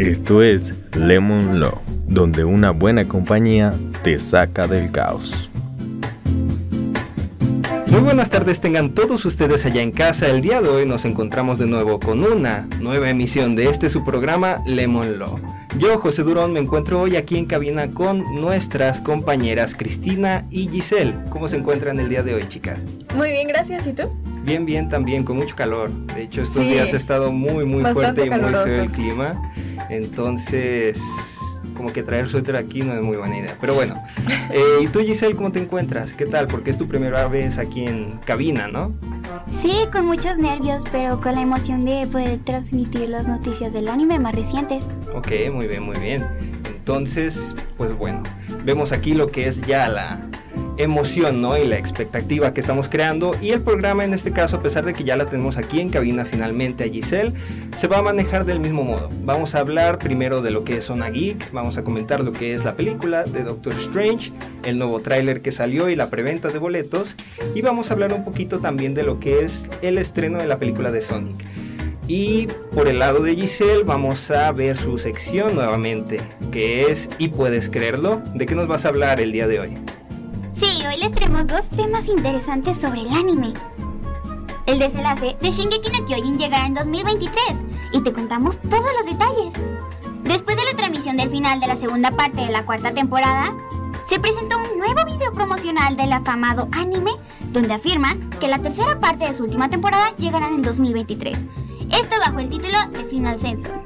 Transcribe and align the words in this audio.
Esto 0.00 0.42
es 0.42 0.72
Lemon 0.96 1.60
Law, 1.60 1.78
donde 2.08 2.42
una 2.42 2.70
buena 2.70 3.06
compañía 3.06 3.74
te 4.02 4.18
saca 4.18 4.66
del 4.66 4.90
caos. 4.90 5.50
Muy 7.88 8.00
buenas 8.00 8.30
tardes 8.30 8.62
tengan 8.62 8.94
todos 8.94 9.26
ustedes 9.26 9.66
allá 9.66 9.82
en 9.82 9.90
casa. 9.90 10.28
El 10.28 10.40
día 10.40 10.62
de 10.62 10.70
hoy 10.70 10.86
nos 10.86 11.04
encontramos 11.04 11.58
de 11.58 11.66
nuevo 11.66 12.00
con 12.00 12.24
una 12.24 12.66
nueva 12.80 13.10
emisión 13.10 13.54
de 13.56 13.68
este 13.68 13.90
su 13.90 14.02
programa 14.02 14.62
Lemon 14.64 15.18
Law. 15.18 15.38
Yo, 15.76 15.98
José 15.98 16.22
Durón, 16.22 16.54
me 16.54 16.60
encuentro 16.60 17.02
hoy 17.02 17.16
aquí 17.16 17.36
en 17.36 17.44
cabina 17.44 17.90
con 17.90 18.24
nuestras 18.40 19.00
compañeras 19.00 19.74
Cristina 19.74 20.46
y 20.50 20.68
Giselle. 20.68 21.14
¿Cómo 21.28 21.46
se 21.46 21.58
encuentran 21.58 22.00
el 22.00 22.08
día 22.08 22.22
de 22.22 22.34
hoy, 22.34 22.48
chicas? 22.48 22.80
Muy 23.14 23.32
bien, 23.32 23.48
gracias. 23.48 23.86
¿Y 23.86 23.92
tú? 23.92 24.04
Bien, 24.44 24.64
bien, 24.64 24.88
también, 24.88 25.24
con 25.24 25.36
mucho 25.36 25.54
calor. 25.54 25.90
De 26.14 26.22
hecho, 26.22 26.40
estos 26.40 26.64
días 26.64 26.94
ha 26.94 26.96
estado 26.96 27.30
muy, 27.32 27.66
muy 27.66 27.84
fuerte 27.92 28.24
y 28.24 28.30
muy 28.30 28.40
feo 28.40 28.82
el 28.82 28.90
clima. 28.90 29.52
Entonces, 29.90 31.00
como 31.76 31.92
que 31.92 32.02
traer 32.02 32.28
suéter 32.28 32.56
aquí 32.56 32.82
no 32.82 32.94
es 32.94 33.02
muy 33.02 33.16
buena 33.16 33.38
idea. 33.38 33.56
Pero 33.60 33.74
bueno, 33.74 33.94
eh, 34.50 34.62
¿y 34.82 34.86
tú 34.86 35.00
Giselle 35.00 35.34
cómo 35.34 35.50
te 35.50 35.60
encuentras? 35.60 36.12
¿Qué 36.12 36.26
tal? 36.26 36.46
Porque 36.46 36.70
es 36.70 36.78
tu 36.78 36.86
primera 36.86 37.26
vez 37.26 37.58
aquí 37.58 37.84
en 37.84 38.18
cabina, 38.24 38.68
¿no? 38.68 38.94
Sí, 39.50 39.72
con 39.92 40.06
muchos 40.06 40.38
nervios, 40.38 40.84
pero 40.92 41.20
con 41.20 41.34
la 41.34 41.42
emoción 41.42 41.84
de 41.84 42.06
poder 42.06 42.38
transmitir 42.38 43.08
las 43.08 43.28
noticias 43.28 43.72
del 43.72 43.88
anime 43.88 44.18
más 44.18 44.34
recientes. 44.34 44.94
Ok, 45.14 45.32
muy 45.52 45.66
bien, 45.66 45.82
muy 45.82 45.98
bien. 45.98 46.24
Entonces, 46.66 47.54
pues 47.76 47.96
bueno, 47.96 48.22
vemos 48.64 48.92
aquí 48.92 49.14
lo 49.14 49.28
que 49.28 49.48
es 49.48 49.60
ya 49.62 49.88
la 49.88 50.20
emoción 50.76 51.40
¿no? 51.40 51.56
y 51.56 51.66
la 51.66 51.76
expectativa 51.76 52.54
que 52.54 52.60
estamos 52.60 52.88
creando. 52.88 53.32
Y 53.40 53.50
el 53.50 53.60
programa 53.60 54.04
en 54.04 54.14
este 54.14 54.32
caso, 54.32 54.56
a 54.56 54.62
pesar 54.62 54.84
de 54.84 54.92
que 54.92 55.04
ya 55.04 55.16
la 55.16 55.26
tenemos 55.26 55.56
aquí 55.56 55.80
en 55.80 55.90
cabina 55.90 56.24
finalmente 56.24 56.84
a 56.84 56.88
Giselle, 56.88 57.32
se 57.76 57.86
va 57.86 57.98
a 57.98 58.02
manejar 58.02 58.44
del 58.44 58.60
mismo 58.60 58.82
modo. 58.82 59.08
Vamos 59.22 59.54
a 59.54 59.60
hablar 59.60 59.98
primero 59.98 60.42
de 60.42 60.50
lo 60.50 60.64
que 60.64 60.78
es 60.78 60.86
Zona 60.86 61.10
Geek, 61.10 61.52
vamos 61.52 61.78
a 61.78 61.84
comentar 61.84 62.20
lo 62.20 62.32
que 62.32 62.54
es 62.54 62.64
la 62.64 62.74
película 62.74 63.24
de 63.24 63.42
Doctor 63.42 63.74
Strange, 63.74 64.32
el 64.64 64.78
nuevo 64.78 65.00
tráiler 65.00 65.42
que 65.42 65.52
salió 65.52 65.88
y 65.88 65.96
la 65.96 66.10
preventa 66.10 66.48
de 66.48 66.58
boletos. 66.58 67.16
Y 67.54 67.62
vamos 67.62 67.90
a 67.90 67.94
hablar 67.94 68.12
un 68.12 68.24
poquito 68.24 68.60
también 68.60 68.94
de 68.94 69.02
lo 69.02 69.20
que 69.20 69.44
es 69.44 69.64
el 69.82 69.98
estreno 69.98 70.38
de 70.38 70.46
la 70.46 70.58
película 70.58 70.90
de 70.90 71.00
Sonic. 71.00 71.44
Y 72.10 72.48
por 72.74 72.88
el 72.88 72.98
lado 72.98 73.22
de 73.22 73.36
Giselle 73.36 73.84
vamos 73.84 74.32
a 74.32 74.50
ver 74.50 74.76
su 74.76 74.98
sección 74.98 75.54
nuevamente, 75.54 76.18
que 76.50 76.90
es 76.90 77.08
¿Y 77.18 77.28
puedes 77.28 77.70
creerlo? 77.70 78.20
¿De 78.34 78.46
qué 78.46 78.56
nos 78.56 78.66
vas 78.66 78.84
a 78.84 78.88
hablar 78.88 79.20
el 79.20 79.30
día 79.30 79.46
de 79.46 79.60
hoy? 79.60 79.78
Sí, 80.60 80.84
hoy 80.86 80.98
les 80.98 81.10
traemos 81.12 81.46
dos 81.46 81.70
temas 81.70 82.06
interesantes 82.08 82.76
sobre 82.76 83.00
el 83.00 83.08
anime. 83.08 83.54
El 84.66 84.78
desenlace 84.78 85.34
de 85.40 85.50
Shingeki 85.50 85.90
no 85.90 86.04
Kyojin 86.04 86.36
llegará 86.36 86.66
en 86.66 86.74
2023 86.74 87.64
y 87.94 88.02
te 88.02 88.12
contamos 88.12 88.60
todos 88.60 88.92
los 88.94 89.06
detalles. 89.06 89.54
Después 90.22 90.58
de 90.58 90.64
la 90.64 90.76
transmisión 90.76 91.16
del 91.16 91.30
final 91.30 91.60
de 91.60 91.66
la 91.66 91.76
segunda 91.76 92.10
parte 92.10 92.42
de 92.42 92.50
la 92.50 92.66
cuarta 92.66 92.92
temporada, 92.92 93.54
se 94.06 94.20
presentó 94.20 94.58
un 94.58 94.78
nuevo 94.78 95.02
video 95.06 95.32
promocional 95.32 95.96
del 95.96 96.12
afamado 96.12 96.68
anime 96.72 97.12
donde 97.52 97.72
afirma 97.72 98.18
que 98.38 98.48
la 98.48 98.58
tercera 98.58 99.00
parte 99.00 99.24
de 99.24 99.32
su 99.32 99.44
última 99.44 99.70
temporada 99.70 100.14
llegará 100.18 100.48
en 100.48 100.60
2023. 100.60 101.46
Esto 101.90 102.16
bajo 102.20 102.38
el 102.38 102.50
título 102.50 102.76
de 102.92 103.04
Final 103.04 103.40
Sensor. 103.40 103.82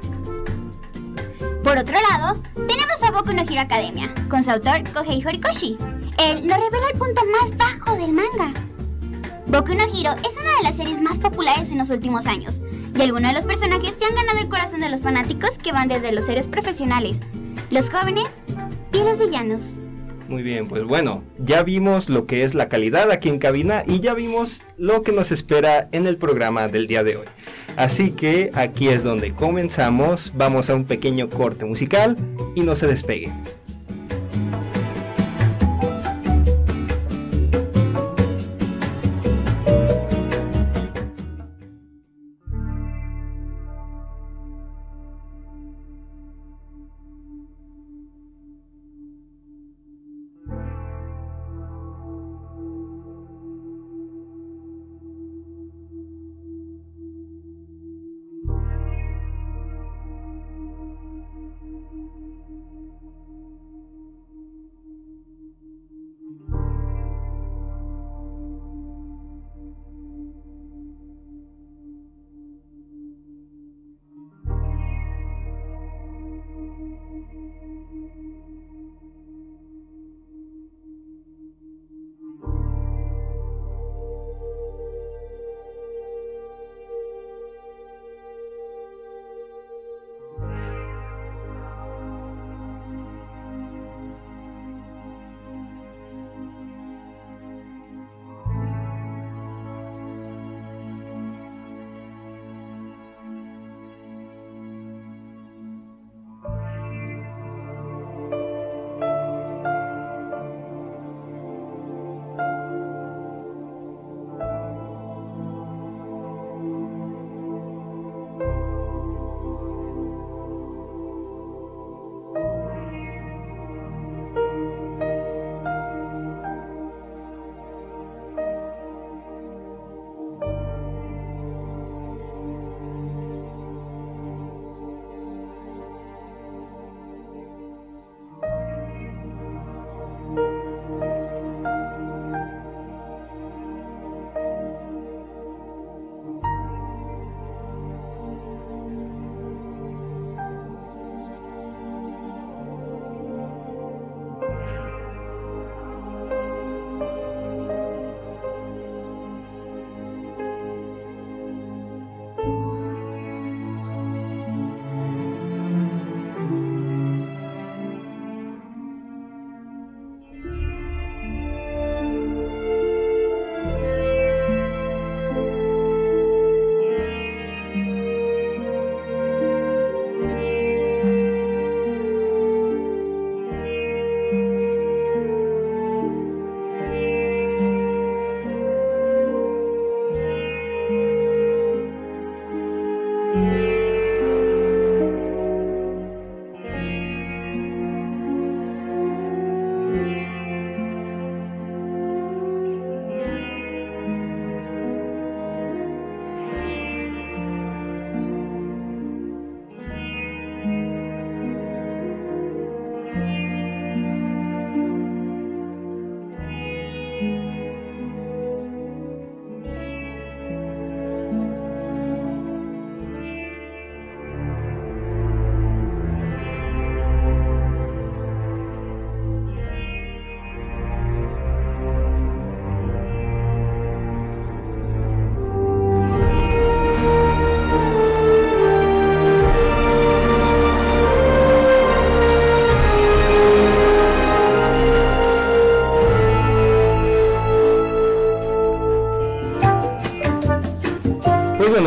Por 1.63 1.77
otro 1.77 1.95
lado, 2.11 2.37
tenemos 2.53 3.01
a 3.01 3.11
Boku 3.11 3.31
no 3.31 3.43
Hero 3.43 3.61
Academia, 3.61 4.13
con 4.29 4.43
su 4.43 4.51
autor 4.51 4.83
Kohei 4.93 5.25
Horikoshi, 5.25 5.77
él 6.17 6.47
nos 6.47 6.57
revela 6.57 6.87
el 6.93 6.99
punto 6.99 7.21
más 7.25 7.57
bajo 7.57 7.95
del 7.97 8.11
manga. 8.11 8.53
Boku 9.47 9.75
no 9.75 9.83
Hero 9.83 10.15
es 10.27 10.37
una 10.37 10.55
de 10.57 10.63
las 10.63 10.77
series 10.77 11.01
más 11.01 11.19
populares 11.19 11.71
en 11.71 11.77
los 11.77 11.89
últimos 11.89 12.25
años, 12.25 12.61
y 12.95 13.01
algunos 13.01 13.31
de 13.31 13.35
los 13.35 13.45
personajes 13.45 13.95
se 13.97 14.05
han 14.05 14.15
ganado 14.15 14.39
el 14.39 14.49
corazón 14.49 14.79
de 14.79 14.89
los 14.89 15.01
fanáticos 15.01 15.57
que 15.57 15.71
van 15.71 15.87
desde 15.87 16.11
los 16.11 16.25
seres 16.25 16.47
profesionales, 16.47 17.21
los 17.69 17.89
jóvenes 17.89 18.27
y 18.91 18.97
los 18.99 19.19
villanos. 19.19 19.81
Muy 20.27 20.41
bien, 20.41 20.67
pues 20.67 20.83
bueno, 20.83 21.23
ya 21.37 21.61
vimos 21.61 22.09
lo 22.09 22.25
que 22.25 22.43
es 22.43 22.55
la 22.55 22.67
calidad 22.67 23.11
aquí 23.11 23.29
en 23.29 23.37
cabina 23.37 23.83
y 23.85 23.99
ya 23.99 24.15
vimos 24.15 24.63
lo 24.75 25.03
que 25.03 25.11
nos 25.11 25.31
espera 25.31 25.87
en 25.91 26.07
el 26.07 26.17
programa 26.17 26.67
del 26.67 26.87
día 26.87 27.03
de 27.03 27.17
hoy. 27.17 27.27
Así 27.75 28.09
que 28.11 28.49
aquí 28.55 28.87
es 28.87 29.03
donde 29.03 29.35
comenzamos, 29.35 30.33
vamos 30.35 30.71
a 30.71 30.75
un 30.75 30.85
pequeño 30.85 31.29
corte 31.29 31.65
musical 31.65 32.17
y 32.55 32.61
no 32.61 32.75
se 32.75 32.87
despegue. 32.87 33.31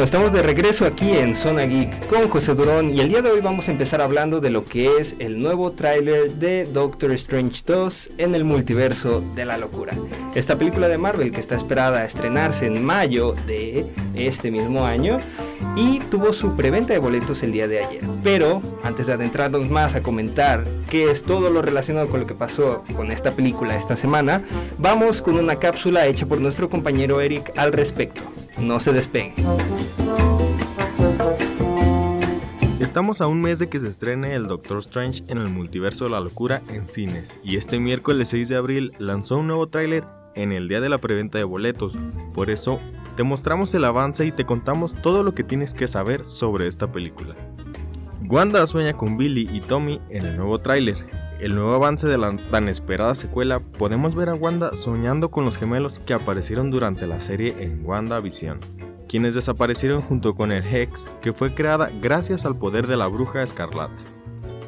Estamos 0.03 0.33
de 0.33 0.43
regreso 0.43 0.87
aquí 0.87 1.11
en 1.11 1.35
Zona 1.35 1.63
Geek 1.63 2.07
con 2.07 2.29
José 2.29 2.55
Durón 2.55 2.95
y 2.95 3.01
el 3.01 3.09
día 3.09 3.21
de 3.21 3.31
hoy 3.31 3.41
vamos 3.41 3.69
a 3.69 3.73
empezar 3.73 4.01
hablando 4.01 4.39
de 4.39 4.51
lo 4.51 4.65
que 4.65 4.97
es 4.99 5.17
el 5.19 5.41
nuevo 5.41 5.73
tráiler 5.73 6.35
de 6.35 6.67
Doctor 6.67 7.11
Strange 7.13 7.63
2 7.67 8.11
en 8.19 8.37
el 8.37 8.45
multiverso 8.45 9.25
de 9.35 9.45
la 9.45 9.59
locura. 9.59 9.95
Esta 10.37 10.57
película 10.57 10.87
de 10.87 10.99
Marvel 10.99 11.33
que 11.33 11.41
está 11.41 11.57
esperada 11.57 11.99
a 11.99 12.05
estrenarse 12.05 12.67
en 12.67 12.85
mayo 12.85 13.35
de 13.47 13.87
este 14.15 14.53
mismo 14.53 14.85
año 14.85 15.17
y 15.75 15.99
tuvo 15.99 16.33
su 16.33 16.55
preventa 16.55 16.93
de 16.93 17.01
boletos 17.01 17.43
el 17.43 17.51
día 17.51 17.67
de 17.67 17.85
ayer. 17.85 18.03
Pero 18.23 18.63
antes 18.85 19.09
de 19.09 19.15
adentrarnos 19.15 19.69
más 19.69 19.97
a 19.97 20.01
comentar 20.01 20.65
qué 20.89 21.11
es 21.11 21.25
todo 21.25 21.51
lo 21.51 21.61
relacionado 21.61 22.07
con 22.09 22.21
lo 22.21 22.27
que 22.27 22.35
pasó 22.35 22.85
con 22.95 23.11
esta 23.11 23.33
película 23.33 23.77
esta 23.77 23.97
semana, 23.97 24.45
vamos 24.79 25.23
con 25.23 25.35
una 25.35 25.57
cápsula 25.57 26.07
hecha 26.07 26.25
por 26.25 26.41
nuestro 26.41 26.71
compañero 26.71 27.21
Eric 27.21 27.53
al 27.57 27.73
respecto. 27.73 28.23
No 28.61 28.81
se 28.81 28.93
despeguen. 28.93 29.35
Estamos 32.81 33.21
a 33.21 33.27
un 33.27 33.41
mes 33.41 33.59
de 33.59 33.69
que 33.69 33.81
se 33.81 33.89
estrene 33.89 34.35
el 34.35 34.47
Doctor 34.47 34.79
Strange 34.79 35.23
en 35.29 35.39
el 35.39 35.49
multiverso 35.49 36.05
de 36.05 36.11
la 36.11 36.21
locura 36.21 36.63
en 36.69 36.89
cines 36.89 37.39
y 37.43 37.57
este 37.57 37.79
miércoles 37.79 38.29
6 38.29 38.49
de 38.49 38.57
abril 38.57 38.93
lanzó 38.99 39.39
un 39.39 39.49
nuevo 39.49 39.69
tráiler 39.69 40.05
en 40.35 40.53
el 40.53 40.69
día 40.69 40.81
de 40.81 40.89
la 40.89 40.99
preventa 40.99 41.39
de 41.39 41.45
boletos. 41.45 41.97
Por 42.35 42.51
eso 42.51 42.81
te 43.17 43.23
mostramos 43.23 43.75
el 43.75 43.85
avance 43.85 44.27
y 44.27 44.33
te 44.33 44.47
contamos 44.47 44.95
todo 45.03 45.23
lo 45.23 45.35
que 45.35 45.45
tienes 45.45 45.75
que 45.75 45.89
saber 45.89 46.25
sobre 46.25 46.67
esta 46.67 46.91
película. 46.91 47.35
Wanda 48.29 48.67
sueña 48.67 48.93
con 48.95 49.17
Billy 49.17 49.49
y 49.53 49.61
Tommy 49.61 50.01
en 50.11 50.27
el 50.27 50.37
nuevo 50.37 50.59
tráiler 50.59 50.97
el 51.41 51.55
nuevo 51.55 51.73
avance 51.75 52.07
de 52.07 52.19
la 52.19 52.37
tan 52.51 52.69
esperada 52.69 53.15
secuela, 53.15 53.61
podemos 53.61 54.15
ver 54.15 54.29
a 54.29 54.35
Wanda 54.35 54.75
soñando 54.75 55.31
con 55.31 55.45
los 55.45 55.57
gemelos 55.57 56.01
que 56.01 56.15
aparecieron 56.15 56.71
durante 56.71 57.07
la 57.07 57.21
serie 57.21 57.55
en 57.61 57.87
WandaVision, 57.87 58.59
quienes 59.09 59.35
desaparecieron 59.35 60.03
junto 60.03 60.35
con 60.35 60.51
el 60.51 60.65
Hex, 60.65 61.09
que 61.23 61.33
fue 61.33 61.55
creada 61.55 61.91
gracias 62.01 62.45
al 62.45 62.57
poder 62.59 62.87
de 62.89 62.97
la 62.97 63.07
bruja 63.07 63.43
escarlata. 63.43 63.95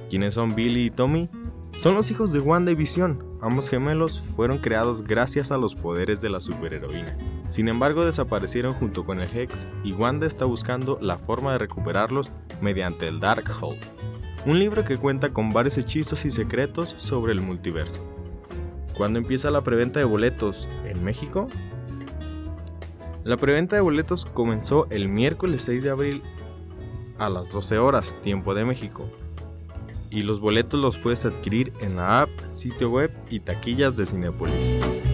¿Quiénes 0.09 0.35
son 0.35 0.55
Billy 0.55 0.87
y 0.87 0.91
Tommy? 0.91 1.29
Son 1.79 1.95
los 1.95 2.11
hijos 2.11 2.33
de 2.33 2.41
Wanda 2.41 2.71
y 2.71 2.75
Vision. 2.75 3.25
Ambos 3.41 3.69
gemelos 3.69 4.21
fueron 4.21 4.59
creados 4.59 5.03
gracias 5.03 5.51
a 5.51 5.57
los 5.57 5.75
poderes 5.75 6.21
de 6.21 6.29
la 6.29 6.41
superheroína. 6.41 7.17
Sin 7.49 7.69
embargo, 7.69 8.05
desaparecieron 8.05 8.75
junto 8.75 9.05
con 9.05 9.19
el 9.21 9.35
Hex 9.35 9.67
y 9.83 9.93
Wanda 9.93 10.27
está 10.27 10.45
buscando 10.45 10.99
la 11.01 11.17
forma 11.17 11.53
de 11.53 11.59
recuperarlos 11.59 12.31
mediante 12.61 13.09
el 13.09 13.19
Darkhold, 13.19 13.79
un 14.47 14.59
libro 14.59 14.85
que 14.85 14.97
cuenta 14.97 15.31
con 15.31 15.53
varios 15.53 15.77
hechizos 15.79 16.25
y 16.25 16.31
secretos 16.31 16.95
sobre 16.99 17.33
el 17.33 17.41
multiverso. 17.41 18.01
¿Cuándo 18.97 19.19
empieza 19.19 19.51
la 19.51 19.63
preventa 19.63 19.99
de 19.99 20.05
boletos 20.05 20.69
en 20.85 21.03
México? 21.05 21.49
La 23.25 23.37
preventa 23.37 23.77
de 23.77 23.83
boletos 23.83 24.25
comenzó 24.25 24.87
el 24.91 25.09
miércoles 25.09 25.63
6 25.63 25.83
de 25.83 25.91
abril 25.91 26.23
a 27.19 27.29
las 27.29 27.53
12 27.53 27.79
horas, 27.79 28.17
tiempo 28.23 28.55
de 28.55 28.65
México. 28.65 29.09
Y 30.11 30.23
los 30.23 30.41
boletos 30.41 30.81
los 30.81 30.99
puedes 30.99 31.25
adquirir 31.25 31.73
en 31.81 31.97
la 31.97 32.23
app, 32.23 32.31
sitio 32.51 32.91
web 32.91 33.13
y 33.29 33.41
taquillas 33.41 33.95
de 33.95 34.07
Cinepolis. 34.07 35.10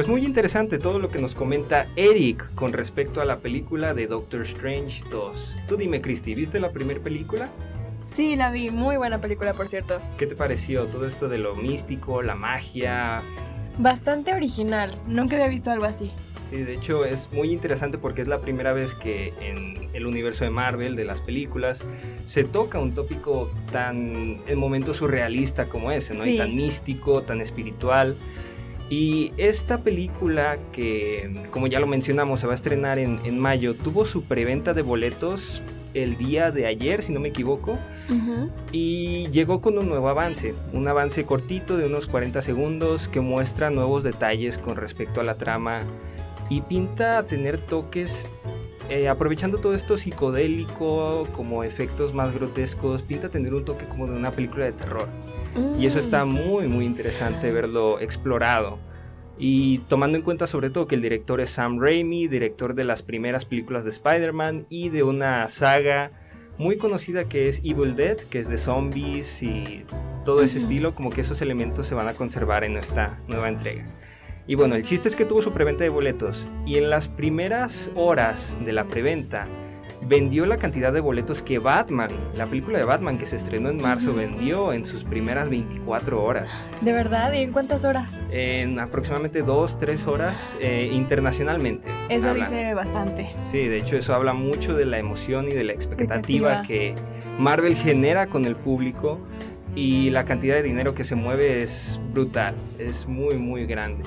Pues 0.00 0.08
muy 0.08 0.24
interesante 0.24 0.78
todo 0.78 0.98
lo 0.98 1.10
que 1.10 1.18
nos 1.18 1.34
comenta 1.34 1.86
Eric 1.94 2.54
con 2.54 2.72
respecto 2.72 3.20
a 3.20 3.26
la 3.26 3.40
película 3.40 3.92
de 3.92 4.06
Doctor 4.06 4.40
Strange 4.44 5.04
2. 5.10 5.64
Tú 5.68 5.76
dime, 5.76 6.00
Christy, 6.00 6.34
¿viste 6.34 6.58
la 6.58 6.72
primera 6.72 7.00
película? 7.00 7.50
Sí, 8.06 8.34
la 8.34 8.50
vi, 8.50 8.70
muy 8.70 8.96
buena 8.96 9.20
película, 9.20 9.52
por 9.52 9.68
cierto. 9.68 9.98
¿Qué 10.16 10.26
te 10.26 10.34
pareció 10.34 10.86
todo 10.86 11.06
esto 11.06 11.28
de 11.28 11.36
lo 11.36 11.54
místico, 11.54 12.22
la 12.22 12.34
magia? 12.34 13.20
Bastante 13.76 14.32
original, 14.32 14.96
nunca 15.06 15.36
había 15.36 15.48
visto 15.48 15.70
algo 15.70 15.84
así. 15.84 16.10
Sí, 16.48 16.56
de 16.62 16.76
hecho 16.76 17.04
es 17.04 17.30
muy 17.30 17.52
interesante 17.52 17.98
porque 17.98 18.22
es 18.22 18.28
la 18.28 18.40
primera 18.40 18.72
vez 18.72 18.94
que 18.94 19.34
en 19.38 19.90
el 19.92 20.06
universo 20.06 20.44
de 20.44 20.50
Marvel, 20.50 20.96
de 20.96 21.04
las 21.04 21.20
películas, 21.20 21.84
se 22.24 22.44
toca 22.44 22.78
un 22.78 22.94
tópico 22.94 23.50
tan, 23.70 24.40
en 24.46 24.58
momento 24.58 24.94
surrealista 24.94 25.66
como 25.66 25.92
ese, 25.92 26.14
¿no? 26.14 26.24
Y 26.24 26.38
tan 26.38 26.56
místico, 26.56 27.20
tan 27.20 27.42
espiritual. 27.42 28.16
Y 28.90 29.32
esta 29.36 29.78
película 29.78 30.58
que, 30.72 31.44
como 31.52 31.68
ya 31.68 31.78
lo 31.78 31.86
mencionamos, 31.86 32.40
se 32.40 32.46
va 32.46 32.52
a 32.52 32.56
estrenar 32.56 32.98
en, 32.98 33.38
mayo, 33.38 33.76
tuvo 33.76 34.04
su 34.04 34.24
preventa 34.24 34.74
de 34.74 34.82
boletos 34.82 35.62
el 35.94 36.16
día 36.18 36.50
de 36.50 36.66
ayer, 36.66 37.00
si 37.00 37.12
no 37.12 37.20
me 37.20 37.28
equivoco, 37.28 37.78
y 38.72 39.28
llegó 39.28 39.60
con 39.60 39.78
un 39.78 39.88
nuevo 39.88 40.08
avance, 40.08 40.54
un 40.72 40.88
avance 40.88 41.24
cortito 41.24 41.76
de 41.76 41.86
unos 41.86 42.08
40 42.08 42.42
segundos 42.42 43.06
que 43.06 43.20
muestra 43.20 43.70
nuevos 43.70 44.02
detalles 44.02 44.58
con 44.58 44.76
respecto 44.76 45.20
a 45.20 45.24
la 45.24 45.36
trama 45.36 45.82
y 46.48 46.62
pinta 46.62 47.18
a 47.18 47.26
tener 47.26 47.58
toques, 47.58 48.28
eh, 48.90 49.08
aprovechando 49.08 49.58
todo 49.58 49.74
esto 49.74 49.96
psicodélico, 49.96 51.26
como 51.32 51.64
efectos 51.64 52.12
más 52.12 52.34
grotescos, 52.34 53.02
pinta 53.02 53.28
tener 53.28 53.54
un 53.54 53.64
toque 53.64 53.86
como 53.86 54.06
de 54.06 54.16
una 54.16 54.32
película 54.32 54.64
de 54.64 54.72
terror. 54.72 55.08
Y 55.78 55.86
eso 55.86 55.98
está 55.98 56.24
mm. 56.24 56.28
muy, 56.28 56.66
muy 56.66 56.84
interesante 56.84 57.50
verlo 57.52 58.00
explorado. 58.00 58.78
Y 59.38 59.78
tomando 59.88 60.18
en 60.18 60.22
cuenta 60.22 60.46
sobre 60.46 60.68
todo 60.68 60.86
que 60.86 60.96
el 60.96 61.02
director 61.02 61.40
es 61.40 61.50
Sam 61.50 61.80
Raimi, 61.80 62.28
director 62.28 62.74
de 62.74 62.84
las 62.84 63.02
primeras 63.02 63.44
películas 63.46 63.84
de 63.84 63.90
Spider-Man 63.90 64.66
y 64.68 64.90
de 64.90 65.02
una 65.02 65.48
saga 65.48 66.10
muy 66.58 66.76
conocida 66.76 67.24
que 67.24 67.48
es 67.48 67.60
Evil 67.64 67.96
Dead, 67.96 68.18
que 68.18 68.38
es 68.38 68.48
de 68.48 68.58
zombies 68.58 69.42
y 69.42 69.86
todo 70.26 70.42
ese 70.42 70.58
estilo, 70.58 70.94
como 70.94 71.08
que 71.08 71.22
esos 71.22 71.40
elementos 71.40 71.86
se 71.86 71.94
van 71.94 72.08
a 72.08 72.14
conservar 72.14 72.64
en 72.64 72.76
esta 72.76 73.18
nueva 73.28 73.48
entrega. 73.48 73.86
Y 74.50 74.56
bueno, 74.56 74.74
el 74.74 74.82
chiste 74.82 75.06
es 75.06 75.14
que 75.14 75.24
tuvo 75.24 75.42
su 75.42 75.52
preventa 75.52 75.84
de 75.84 75.90
boletos 75.90 76.48
y 76.66 76.76
en 76.76 76.90
las 76.90 77.06
primeras 77.06 77.92
horas 77.94 78.58
de 78.64 78.72
la 78.72 78.84
preventa 78.88 79.46
vendió 80.08 80.44
la 80.44 80.56
cantidad 80.56 80.92
de 80.92 80.98
boletos 80.98 81.40
que 81.40 81.60
Batman, 81.60 82.10
la 82.34 82.46
película 82.46 82.78
de 82.78 82.84
Batman 82.84 83.16
que 83.16 83.26
se 83.26 83.36
estrenó 83.36 83.70
en 83.70 83.80
marzo, 83.80 84.12
vendió 84.12 84.72
en 84.72 84.84
sus 84.84 85.04
primeras 85.04 85.48
24 85.48 86.20
horas. 86.20 86.50
¿De 86.80 86.92
verdad? 86.92 87.32
¿Y 87.32 87.42
en 87.42 87.52
cuántas 87.52 87.84
horas? 87.84 88.24
En 88.32 88.80
aproximadamente 88.80 89.42
2, 89.42 89.78
3 89.78 90.06
horas 90.08 90.56
eh, 90.60 90.90
internacionalmente. 90.92 91.88
Eso 92.08 92.34
dice 92.34 92.74
bastante. 92.74 93.28
Sí, 93.44 93.68
de 93.68 93.76
hecho 93.76 93.98
eso 93.98 94.16
habla 94.16 94.32
mucho 94.32 94.74
de 94.74 94.84
la 94.84 94.98
emoción 94.98 95.46
y 95.46 95.52
de 95.52 95.62
la 95.62 95.74
expectativa, 95.74 96.62
que 96.62 96.96
Marvel 97.38 97.76
genera 97.76 98.26
con 98.26 98.46
el 98.46 98.56
público 98.56 99.20
y 99.76 100.10
la 100.10 100.24
cantidad 100.24 100.56
de 100.56 100.64
dinero 100.64 100.96
que 100.96 101.04
se 101.04 101.14
mueve 101.14 101.62
es 101.62 102.00
brutal, 102.12 102.56
es 102.80 103.06
muy 103.06 103.36
muy 103.36 103.64
grande. 103.66 104.02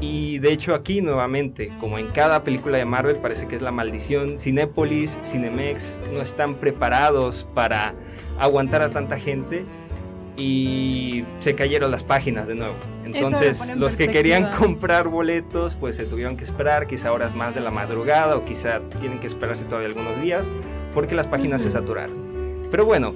Y 0.00 0.38
de 0.40 0.52
hecho 0.52 0.74
aquí 0.74 1.00
nuevamente, 1.00 1.72
como 1.80 1.98
en 1.98 2.08
cada 2.08 2.44
película 2.44 2.78
de 2.78 2.84
Marvel, 2.84 3.16
parece 3.16 3.48
que 3.48 3.56
es 3.56 3.62
la 3.62 3.72
maldición. 3.72 4.38
Cinépolis, 4.38 5.18
Cinemex 5.22 6.02
no 6.12 6.20
están 6.20 6.54
preparados 6.54 7.46
para 7.54 7.94
aguantar 8.38 8.82
a 8.82 8.90
tanta 8.90 9.18
gente 9.18 9.64
y 10.36 11.24
se 11.40 11.54
cayeron 11.54 11.90
las 11.90 12.04
páginas 12.04 12.46
de 12.46 12.54
nuevo. 12.54 12.74
Entonces 13.04 13.74
los 13.76 13.96
que 13.96 14.08
querían 14.08 14.50
comprar 14.58 15.08
boletos 15.08 15.76
pues 15.76 15.96
se 15.96 16.04
tuvieron 16.04 16.36
que 16.36 16.44
esperar 16.44 16.86
quizá 16.86 17.12
horas 17.12 17.34
más 17.34 17.54
de 17.54 17.60
la 17.60 17.70
madrugada 17.70 18.36
o 18.36 18.44
quizá 18.44 18.80
tienen 19.00 19.18
que 19.18 19.26
esperarse 19.26 19.64
todavía 19.64 19.88
algunos 19.88 20.20
días 20.20 20.50
porque 20.92 21.14
las 21.14 21.26
páginas 21.26 21.62
se 21.62 21.70
saturaron. 21.70 22.16
Pero 22.70 22.84
bueno, 22.84 23.14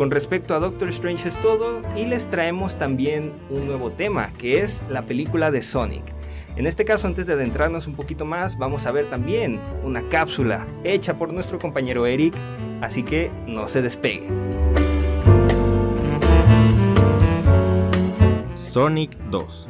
con 0.00 0.10
respecto 0.10 0.54
a 0.54 0.60
Doctor 0.60 0.88
Strange 0.88 1.28
es 1.28 1.38
todo 1.42 1.82
y 1.94 2.06
les 2.06 2.26
traemos 2.30 2.78
también 2.78 3.34
un 3.50 3.66
nuevo 3.66 3.90
tema 3.90 4.32
que 4.32 4.62
es 4.62 4.82
la 4.88 5.02
película 5.02 5.50
de 5.50 5.60
Sonic. 5.60 6.14
En 6.56 6.66
este 6.66 6.86
caso, 6.86 7.06
antes 7.06 7.26
de 7.26 7.34
adentrarnos 7.34 7.86
un 7.86 7.96
poquito 7.96 8.24
más, 8.24 8.56
vamos 8.56 8.86
a 8.86 8.92
ver 8.92 9.10
también 9.10 9.60
una 9.84 10.08
cápsula 10.08 10.66
hecha 10.84 11.18
por 11.18 11.34
nuestro 11.34 11.58
compañero 11.58 12.06
Eric, 12.06 12.32
así 12.80 13.02
que 13.02 13.30
no 13.46 13.68
se 13.68 13.82
despegue. 13.82 14.26
Sonic 18.54 19.18
2 19.28 19.68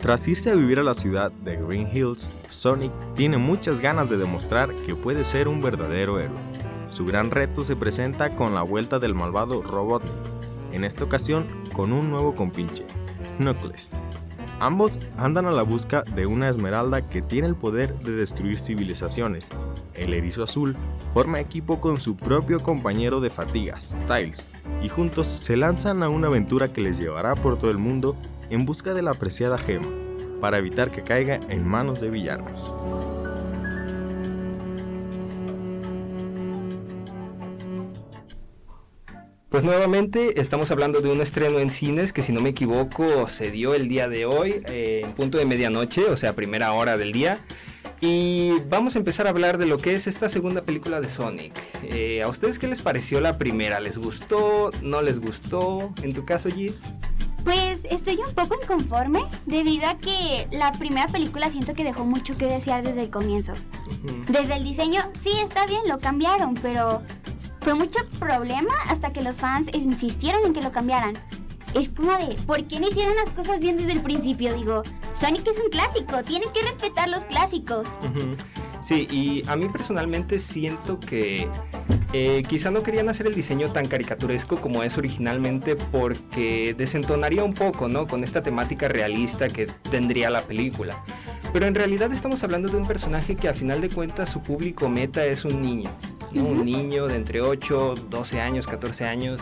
Tras 0.00 0.26
irse 0.26 0.50
a 0.50 0.54
vivir 0.54 0.80
a 0.80 0.82
la 0.82 0.94
ciudad 0.94 1.30
de 1.30 1.56
Green 1.56 1.86
Hills, 1.86 2.28
Sonic 2.50 2.90
tiene 3.14 3.38
muchas 3.38 3.78
ganas 3.78 4.10
de 4.10 4.16
demostrar 4.16 4.74
que 4.74 4.96
puede 4.96 5.24
ser 5.24 5.46
un 5.46 5.62
verdadero 5.62 6.18
héroe. 6.18 6.53
Su 6.94 7.04
gran 7.04 7.32
reto 7.32 7.64
se 7.64 7.74
presenta 7.74 8.36
con 8.36 8.54
la 8.54 8.62
vuelta 8.62 9.00
del 9.00 9.16
malvado 9.16 9.62
Robotnik, 9.62 10.12
en 10.70 10.84
esta 10.84 11.02
ocasión 11.02 11.44
con 11.72 11.92
un 11.92 12.08
nuevo 12.08 12.36
compinche, 12.36 12.86
Knuckles, 13.38 13.90
Ambos 14.60 15.00
andan 15.18 15.46
a 15.46 15.50
la 15.50 15.64
busca 15.64 16.04
de 16.14 16.26
una 16.26 16.48
esmeralda 16.48 17.08
que 17.08 17.20
tiene 17.20 17.48
el 17.48 17.56
poder 17.56 17.98
de 17.98 18.12
destruir 18.12 18.60
civilizaciones. 18.60 19.48
El 19.94 20.14
erizo 20.14 20.44
azul 20.44 20.76
forma 21.12 21.40
equipo 21.40 21.80
con 21.80 22.00
su 22.00 22.16
propio 22.16 22.62
compañero 22.62 23.20
de 23.20 23.30
fatigas, 23.30 23.96
Styles, 24.04 24.48
y 24.80 24.88
juntos 24.88 25.26
se 25.26 25.56
lanzan 25.56 26.04
a 26.04 26.08
una 26.08 26.28
aventura 26.28 26.72
que 26.72 26.80
les 26.80 26.96
llevará 26.96 27.34
por 27.34 27.58
todo 27.58 27.72
el 27.72 27.78
mundo 27.78 28.14
en 28.50 28.66
busca 28.66 28.94
de 28.94 29.02
la 29.02 29.10
apreciada 29.10 29.58
gema, 29.58 29.88
para 30.40 30.58
evitar 30.58 30.92
que 30.92 31.02
caiga 31.02 31.40
en 31.48 31.66
manos 31.66 32.00
de 32.00 32.10
villanos. 32.10 32.72
Pues 39.54 39.62
nuevamente 39.62 40.40
estamos 40.40 40.72
hablando 40.72 41.00
de 41.00 41.12
un 41.12 41.20
estreno 41.20 41.60
en 41.60 41.70
cines 41.70 42.12
que 42.12 42.22
si 42.22 42.32
no 42.32 42.40
me 42.40 42.48
equivoco 42.48 43.28
se 43.28 43.52
dio 43.52 43.74
el 43.74 43.86
día 43.86 44.08
de 44.08 44.26
hoy 44.26 44.60
eh, 44.66 45.02
en 45.04 45.12
punto 45.12 45.38
de 45.38 45.44
medianoche, 45.44 46.06
o 46.06 46.16
sea, 46.16 46.34
primera 46.34 46.72
hora 46.72 46.96
del 46.96 47.12
día. 47.12 47.38
Y 48.00 48.54
vamos 48.68 48.96
a 48.96 48.98
empezar 48.98 49.28
a 49.28 49.30
hablar 49.30 49.58
de 49.58 49.66
lo 49.66 49.78
que 49.78 49.94
es 49.94 50.08
esta 50.08 50.28
segunda 50.28 50.62
película 50.62 51.00
de 51.00 51.08
Sonic. 51.08 51.52
Eh, 51.84 52.20
¿A 52.24 52.26
ustedes 52.26 52.58
qué 52.58 52.66
les 52.66 52.82
pareció 52.82 53.20
la 53.20 53.38
primera? 53.38 53.78
¿Les 53.78 53.96
gustó? 53.96 54.72
¿No 54.82 55.02
les 55.02 55.20
gustó? 55.20 55.94
En 56.02 56.12
tu 56.14 56.24
caso, 56.24 56.48
Gis. 56.50 56.80
Pues 57.44 57.78
estoy 57.88 58.18
un 58.26 58.34
poco 58.34 58.56
inconforme 58.60 59.20
debido 59.46 59.86
a 59.86 59.96
que 59.96 60.48
la 60.50 60.72
primera 60.72 61.06
película 61.06 61.48
siento 61.52 61.74
que 61.74 61.84
dejó 61.84 62.04
mucho 62.04 62.36
que 62.36 62.46
desear 62.46 62.82
desde 62.82 63.02
el 63.02 63.10
comienzo. 63.10 63.54
Desde 64.28 64.56
el 64.56 64.64
diseño, 64.64 65.02
sí 65.22 65.30
está 65.44 65.64
bien, 65.66 65.82
lo 65.86 65.98
cambiaron, 65.98 66.54
pero 66.54 67.02
fue 67.64 67.74
mucho 67.74 67.98
problema 68.18 68.74
hasta 68.90 69.10
que 69.10 69.22
los 69.22 69.36
fans 69.36 69.70
insistieron 69.72 70.44
en 70.44 70.52
que 70.52 70.60
lo 70.60 70.70
cambiaran. 70.70 71.14
Es 71.72 71.88
como 71.88 72.12
de, 72.12 72.36
¿por 72.46 72.62
qué 72.64 72.78
no 72.78 72.86
hicieron 72.86 73.16
las 73.16 73.30
cosas 73.30 73.58
bien 73.58 73.76
desde 73.76 73.92
el 73.92 74.02
principio? 74.02 74.54
Digo, 74.54 74.82
Sonic 75.14 75.48
es 75.48 75.58
un 75.58 75.70
clásico, 75.70 76.22
tienen 76.22 76.50
que 76.52 76.60
respetar 76.60 77.08
los 77.08 77.24
clásicos. 77.24 77.88
Sí, 78.80 79.08
y 79.10 79.42
a 79.48 79.56
mí 79.56 79.68
personalmente 79.70 80.38
siento 80.38 81.00
que 81.00 81.48
eh, 82.12 82.42
quizá 82.46 82.70
no 82.70 82.82
querían 82.82 83.08
hacer 83.08 83.26
el 83.26 83.34
diseño 83.34 83.72
tan 83.72 83.86
caricaturesco 83.88 84.60
como 84.60 84.82
es 84.82 84.98
originalmente 84.98 85.74
porque 85.74 86.74
desentonaría 86.76 87.42
un 87.42 87.54
poco, 87.54 87.88
¿no? 87.88 88.06
Con 88.06 88.24
esta 88.24 88.42
temática 88.42 88.88
realista 88.88 89.48
que 89.48 89.66
tendría 89.90 90.28
la 90.28 90.42
película. 90.42 91.02
Pero 91.54 91.66
en 91.66 91.74
realidad 91.74 92.12
estamos 92.12 92.44
hablando 92.44 92.68
de 92.68 92.76
un 92.76 92.86
personaje 92.86 93.36
que 93.36 93.48
a 93.48 93.54
final 93.54 93.80
de 93.80 93.88
cuentas 93.88 94.28
su 94.28 94.42
público 94.42 94.90
meta 94.90 95.24
es 95.24 95.46
un 95.46 95.62
niño. 95.62 95.90
Un 96.34 96.64
niño 96.64 97.06
de 97.06 97.16
entre 97.16 97.40
8, 97.40 97.94
12 98.10 98.40
años, 98.40 98.66
14 98.66 99.04
años. 99.04 99.40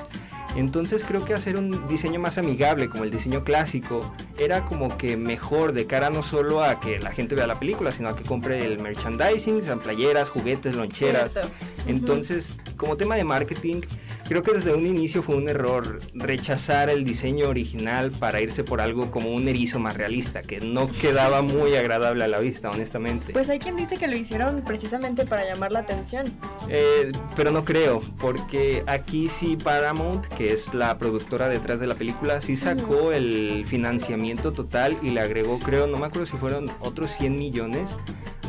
Entonces 0.54 1.02
creo 1.02 1.24
que 1.24 1.32
hacer 1.32 1.56
un 1.56 1.86
diseño 1.86 2.20
más 2.20 2.36
amigable 2.36 2.88
como 2.88 3.04
el 3.04 3.10
diseño 3.10 3.42
clásico 3.42 4.14
era 4.38 4.66
como 4.66 4.98
que 4.98 5.16
mejor 5.16 5.72
de 5.72 5.86
cara 5.86 6.10
no 6.10 6.22
solo 6.22 6.62
a 6.62 6.78
que 6.78 6.98
la 6.98 7.10
gente 7.10 7.34
vea 7.34 7.46
la 7.46 7.58
película, 7.58 7.90
sino 7.90 8.10
a 8.10 8.16
que 8.16 8.22
compre 8.22 8.64
el 8.64 8.78
merchandising, 8.78 9.62
sean 9.62 9.80
playeras, 9.80 10.28
juguetes, 10.28 10.74
loncheras. 10.74 11.38
Entonces, 11.86 12.58
como 12.76 12.98
tema 12.98 13.16
de 13.16 13.24
marketing, 13.24 13.80
creo 14.28 14.42
que 14.42 14.52
desde 14.52 14.74
un 14.74 14.86
inicio 14.86 15.22
fue 15.22 15.36
un 15.36 15.48
error 15.48 16.00
rechazar 16.14 16.90
el 16.90 17.04
diseño 17.04 17.48
original 17.48 18.10
para 18.10 18.40
irse 18.40 18.64
por 18.64 18.80
algo 18.80 19.10
como 19.10 19.32
un 19.32 19.48
erizo 19.48 19.78
más 19.78 19.96
realista, 19.96 20.42
que 20.42 20.60
no 20.60 20.88
quedaba 20.90 21.42
muy 21.42 21.74
agradable 21.74 22.24
a 22.24 22.28
la 22.28 22.38
vista, 22.38 22.70
honestamente. 22.70 23.32
Pues 23.32 23.48
hay 23.48 23.58
quien 23.58 23.76
dice 23.76 23.96
que 23.96 24.08
lo 24.08 24.16
hicieron 24.16 24.62
precisamente 24.62 25.26
para 25.26 25.44
llamar 25.44 25.72
la 25.72 25.80
atención. 25.80 26.32
Eh, 26.68 27.12
pero 27.36 27.50
no 27.50 27.64
creo, 27.64 28.00
porque 28.18 28.82
aquí 28.86 29.28
sí 29.28 29.56
Paramount, 29.56 30.26
que 30.26 30.52
es 30.52 30.74
la 30.74 30.98
productora 30.98 31.48
detrás 31.48 31.80
de 31.80 31.86
la 31.86 31.94
película, 31.94 32.40
sí 32.40 32.56
sacó 32.56 33.12
el 33.12 33.64
financiamiento 33.66 34.52
total 34.52 34.96
y 35.02 35.10
le 35.10 35.20
agregó, 35.20 35.58
creo, 35.58 35.86
no 35.86 35.98
me 35.98 36.06
acuerdo 36.06 36.26
si 36.26 36.36
fueron 36.36 36.70
otros 36.80 37.10
100 37.10 37.38
millones 37.38 37.96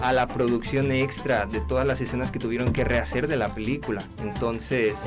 a 0.01 0.11
la 0.11 0.27
producción 0.27 0.91
extra 0.91 1.45
de 1.45 1.61
todas 1.61 1.87
las 1.87 2.01
escenas 2.01 2.31
que 2.31 2.39
tuvieron 2.39 2.73
que 2.73 2.83
rehacer 2.83 3.27
de 3.27 3.37
la 3.37 3.55
película. 3.55 4.03
Entonces, 4.21 4.99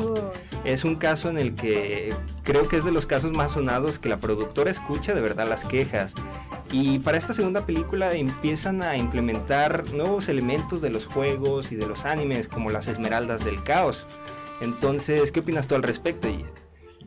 es 0.65 0.85
un 0.85 0.97
caso 0.97 1.29
en 1.29 1.39
el 1.39 1.55
que 1.55 2.15
creo 2.43 2.69
que 2.69 2.77
es 2.77 2.85
de 2.85 2.93
los 2.93 3.07
casos 3.07 3.33
más 3.33 3.53
sonados 3.53 3.99
que 3.99 4.09
la 4.09 4.19
productora 4.19 4.71
escucha 4.71 5.15
de 5.15 5.21
verdad 5.21 5.49
las 5.49 5.65
quejas. 5.65 6.15
Y 6.73 6.99
para 6.99 7.19
esta 7.19 7.33
segunda 7.33 7.65
película 7.65 8.13
empiezan 8.13 8.83
a 8.83 8.97
implementar 8.97 9.93
nuevos 9.93 10.29
elementos 10.29 10.83
de 10.83 10.91
los 10.91 11.07
juegos 11.07 11.71
y 11.73 11.77
de 11.77 11.87
los 11.87 12.05
animes, 12.05 12.49
como 12.49 12.71
las 12.71 12.89
Esmeraldas 12.89 13.45
del 13.45 13.63
Caos. 13.63 14.07
Entonces, 14.61 15.31
¿qué 15.33 15.41
opinas 15.41 15.67
tú 15.67 15.75
al 15.75 15.83
respecto, 15.83 16.29
Gis? 16.29 16.53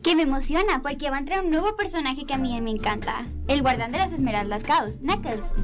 que 0.02 0.16
me 0.16 0.22
emociona 0.22 0.80
porque 0.82 1.10
va 1.10 1.16
a 1.16 1.18
entrar 1.20 1.44
un 1.44 1.50
nuevo 1.50 1.76
personaje 1.76 2.24
que 2.24 2.34
a 2.34 2.38
mí 2.38 2.58
me 2.60 2.70
encanta. 2.70 3.26
El 3.48 3.62
guardián 3.62 3.92
de 3.92 3.98
las 3.98 4.12
esmeraldas 4.12 4.64
Chaos, 4.64 4.98
Knuckles. 5.00 5.56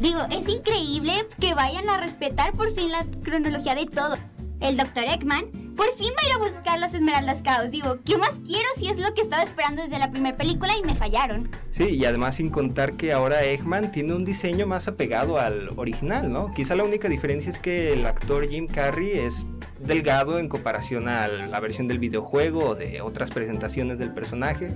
Digo, 0.00 0.20
es 0.30 0.48
increíble 0.48 1.26
que 1.40 1.54
vayan 1.54 1.88
a 1.88 1.96
respetar 1.96 2.52
por 2.52 2.72
fin 2.72 2.92
la 2.92 3.04
cronología 3.22 3.74
de 3.74 3.86
todo. 3.86 4.16
El 4.60 4.76
Dr. 4.76 5.04
Eggman 5.04 5.63
por 5.76 5.92
fin 5.96 6.10
va 6.16 6.22
a 6.22 6.26
ir 6.26 6.32
a 6.34 6.50
buscar 6.50 6.78
las 6.78 6.94
Esmeraldas 6.94 7.42
Chaos. 7.42 7.70
Digo, 7.70 7.98
¿qué 8.04 8.16
más 8.16 8.40
quiero 8.44 8.68
si 8.76 8.88
es 8.88 8.98
lo 8.98 9.12
que 9.14 9.22
estaba 9.22 9.42
esperando 9.42 9.82
desde 9.82 9.98
la 9.98 10.10
primera 10.10 10.36
película 10.36 10.72
y 10.76 10.82
me 10.82 10.94
fallaron? 10.94 11.50
Sí, 11.70 11.84
y 11.84 12.04
además 12.04 12.36
sin 12.36 12.50
contar 12.50 12.94
que 12.94 13.12
ahora 13.12 13.44
Eggman 13.44 13.92
tiene 13.92 14.14
un 14.14 14.24
diseño 14.24 14.66
más 14.66 14.88
apegado 14.88 15.38
al 15.38 15.70
original, 15.76 16.32
¿no? 16.32 16.52
Quizá 16.54 16.74
la 16.74 16.84
única 16.84 17.08
diferencia 17.08 17.50
es 17.50 17.58
que 17.58 17.92
el 17.92 18.06
actor 18.06 18.48
Jim 18.48 18.66
Carrey 18.66 19.10
es 19.18 19.46
delgado 19.80 20.38
en 20.38 20.48
comparación 20.48 21.08
a 21.08 21.28
la 21.28 21.60
versión 21.60 21.88
del 21.88 21.98
videojuego 21.98 22.70
o 22.70 22.74
de 22.74 23.00
otras 23.00 23.30
presentaciones 23.30 23.98
del 23.98 24.12
personaje. 24.12 24.70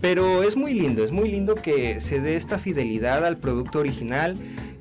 Pero 0.00 0.42
es 0.42 0.56
muy 0.56 0.74
lindo, 0.74 1.04
es 1.04 1.12
muy 1.12 1.30
lindo 1.30 1.54
que 1.54 2.00
se 2.00 2.20
dé 2.20 2.36
esta 2.36 2.58
fidelidad 2.58 3.24
al 3.24 3.36
producto 3.36 3.78
original 3.78 4.36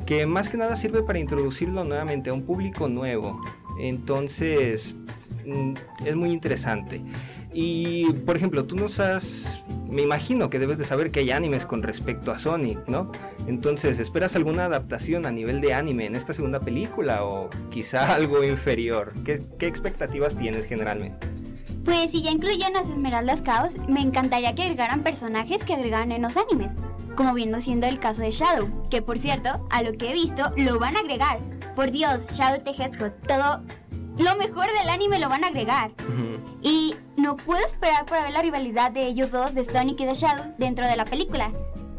que 0.05 0.25
más 0.25 0.49
que 0.49 0.57
nada 0.57 0.75
sirve 0.75 1.03
para 1.03 1.19
introducirlo 1.19 1.83
nuevamente 1.83 2.31
a 2.31 2.33
un 2.33 2.43
público 2.43 2.87
nuevo. 2.87 3.39
Entonces, 3.79 4.95
es 6.05 6.15
muy 6.15 6.31
interesante. 6.31 7.01
Y, 7.53 8.11
por 8.25 8.35
ejemplo, 8.35 8.65
tú 8.65 8.75
nos 8.75 8.99
has... 8.99 9.59
Me 9.89 10.01
imagino 10.01 10.49
que 10.49 10.57
debes 10.57 10.77
de 10.77 10.85
saber 10.85 11.11
que 11.11 11.19
hay 11.19 11.31
animes 11.31 11.65
con 11.65 11.83
respecto 11.83 12.31
a 12.31 12.37
Sonic, 12.37 12.87
¿no? 12.87 13.11
Entonces, 13.47 13.99
¿esperas 13.99 14.35
alguna 14.35 14.65
adaptación 14.65 15.25
a 15.25 15.31
nivel 15.31 15.59
de 15.59 15.73
anime 15.73 16.05
en 16.05 16.15
esta 16.15 16.33
segunda 16.33 16.61
película 16.61 17.25
o 17.25 17.49
quizá 17.69 18.13
algo 18.15 18.43
inferior? 18.43 19.13
¿Qué, 19.25 19.41
qué 19.59 19.67
expectativas 19.67 20.37
tienes 20.37 20.65
generalmente? 20.65 21.27
Pues 21.83 22.11
si 22.11 22.21
ya 22.21 22.31
incluyeron 22.31 22.73
las 22.73 22.89
Esmeraldas 22.89 23.43
Chaos, 23.43 23.77
me 23.87 24.01
encantaría 24.01 24.53
que 24.53 24.63
agregaran 24.63 25.01
personajes 25.01 25.63
que 25.63 25.73
agregaran 25.73 26.11
en 26.11 26.21
los 26.21 26.37
animes, 26.37 26.73
como 27.15 27.33
viendo 27.33 27.59
siendo 27.59 27.87
el 27.87 27.99
caso 27.99 28.21
de 28.21 28.31
Shadow, 28.31 28.69
que 28.89 29.01
por 29.01 29.17
cierto, 29.17 29.67
a 29.71 29.81
lo 29.81 29.93
que 29.93 30.11
he 30.11 30.13
visto, 30.13 30.51
lo 30.57 30.77
van 30.77 30.95
a 30.95 30.99
agregar. 30.99 31.39
Por 31.75 31.89
Dios, 31.89 32.27
Shadow 32.27 32.63
the 32.63 32.71
Hedgehog, 32.71 33.13
todo 33.27 33.63
lo 34.17 34.35
mejor 34.35 34.67
del 34.77 34.89
anime 34.89 35.19
lo 35.19 35.29
van 35.29 35.43
a 35.43 35.47
agregar. 35.47 35.91
Y 36.61 36.95
no 37.17 37.35
puedo 37.35 37.65
esperar 37.65 38.05
para 38.05 38.23
ver 38.23 38.33
la 38.33 38.41
rivalidad 38.41 38.91
de 38.91 39.07
ellos 39.07 39.31
dos, 39.31 39.53
de 39.55 39.63
Sonic 39.63 39.99
y 40.01 40.05
de 40.05 40.13
Shadow, 40.13 40.53
dentro 40.57 40.85
de 40.85 40.95
la 40.95 41.05
película. 41.05 41.51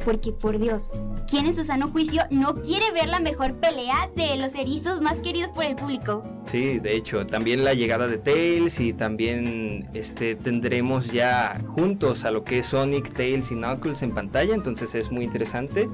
Porque 0.04 0.33
por 0.33 0.59
Dios, 0.59 0.90
¿quién 1.31 1.47
en 1.47 1.54
su 1.54 1.62
sano 1.62 1.87
juicio 1.88 2.23
no 2.31 2.61
quiere 2.61 2.90
ver 2.90 3.09
la 3.09 3.21
mejor 3.21 3.54
pelea 3.54 4.11
de 4.16 4.37
los 4.37 4.54
erizos 4.57 5.00
más 5.00 5.21
queridos 5.21 5.52
por 5.52 5.64
el 5.64 5.76
público? 5.76 6.25
Sí, 6.45 6.81
de 6.81 6.97
hecho, 6.97 7.25
también 7.25 7.64
la 7.64 7.75
llegada 7.75 8.09
de 8.09 8.19
Tails 8.19 8.81
y 8.81 8.92
también 8.92 9.88
este 9.95 10.35
tendremos 10.35 11.07
ya 11.12 11.61
juntos 11.69 12.25
a 12.25 12.33
lo 12.33 12.42
que 12.42 12.59
es 12.59 12.66
Sonic, 12.66 13.12
Tails 13.12 13.52
y 13.52 13.54
Knuckles 13.54 14.02
en 14.02 14.12
pantalla, 14.12 14.54
entonces 14.54 14.92
es 14.97 15.12
muy 15.12 15.25
interesante. 15.25 15.88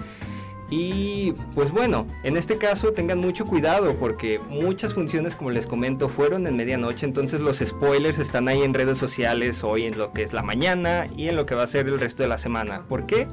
Y 0.70 1.32
pues 1.54 1.70
bueno, 1.70 2.06
en 2.24 2.36
este 2.36 2.58
caso 2.58 2.92
tengan 2.92 3.18
mucho 3.18 3.46
cuidado 3.46 3.94
porque 3.94 4.38
muchas 4.50 4.92
funciones, 4.92 5.34
como 5.34 5.50
les 5.50 5.66
comento, 5.66 6.08
fueron 6.08 6.46
en 6.46 6.56
medianoche, 6.56 7.06
entonces 7.06 7.40
los 7.40 7.58
spoilers 7.58 8.18
están 8.18 8.48
ahí 8.48 8.62
en 8.62 8.74
redes 8.74 8.98
sociales 8.98 9.64
hoy 9.64 9.84
en 9.84 9.96
lo 9.96 10.12
que 10.12 10.22
es 10.22 10.34
la 10.34 10.42
mañana 10.42 11.06
y 11.16 11.28
en 11.28 11.36
lo 11.36 11.46
que 11.46 11.54
va 11.54 11.62
a 11.62 11.66
ser 11.66 11.88
el 11.88 11.98
resto 11.98 12.22
de 12.22 12.28
la 12.28 12.36
semana. 12.36 12.82
¿Por 12.86 13.06
qué? 13.06 13.26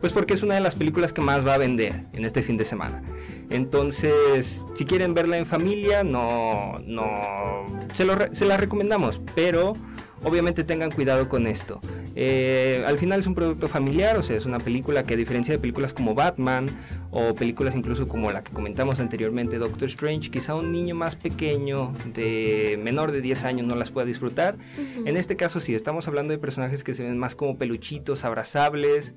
Pues 0.00 0.12
porque 0.12 0.34
es 0.34 0.42
una 0.42 0.54
de 0.54 0.60
las 0.60 0.74
películas 0.74 1.12
que 1.12 1.20
más 1.20 1.46
va 1.46 1.54
a 1.54 1.58
vender 1.58 2.06
en 2.12 2.24
este 2.24 2.42
fin 2.42 2.56
de 2.56 2.64
semana. 2.64 3.02
Entonces, 3.50 4.64
si 4.74 4.84
quieren 4.84 5.14
verla 5.14 5.38
en 5.38 5.46
familia, 5.46 6.02
no, 6.02 6.78
no, 6.86 7.66
se, 7.94 8.06
se 8.32 8.46
la 8.46 8.56
recomendamos, 8.56 9.20
pero 9.34 9.76
obviamente 10.22 10.64
tengan 10.64 10.90
cuidado 10.90 11.28
con 11.28 11.46
esto. 11.46 11.80
Eh, 12.14 12.82
al 12.86 12.98
final 12.98 13.20
es 13.20 13.26
un 13.26 13.34
producto 13.34 13.68
familiar, 13.68 14.16
o 14.16 14.22
sea, 14.22 14.36
es 14.36 14.46
una 14.46 14.58
película 14.58 15.04
que 15.04 15.14
a 15.14 15.16
diferencia 15.16 15.52
de 15.52 15.58
películas 15.58 15.92
como 15.92 16.14
Batman 16.14 16.68
o 17.10 17.34
películas 17.34 17.74
incluso 17.74 18.08
como 18.08 18.30
la 18.30 18.42
que 18.42 18.52
comentamos 18.52 19.00
anteriormente, 19.00 19.58
Doctor 19.58 19.88
Strange, 19.88 20.30
quizá 20.30 20.54
un 20.54 20.72
niño 20.72 20.94
más 20.94 21.16
pequeño, 21.16 21.92
de 22.14 22.78
menor 22.82 23.12
de 23.12 23.20
10 23.20 23.44
años, 23.44 23.66
no 23.66 23.76
las 23.76 23.90
pueda 23.90 24.06
disfrutar. 24.06 24.56
En 25.04 25.16
este 25.16 25.36
caso 25.36 25.60
sí, 25.60 25.74
estamos 25.74 26.08
hablando 26.08 26.32
de 26.32 26.38
personajes 26.38 26.84
que 26.84 26.94
se 26.94 27.04
ven 27.04 27.18
más 27.18 27.34
como 27.34 27.56
peluchitos, 27.56 28.24
abrazables, 28.24 29.14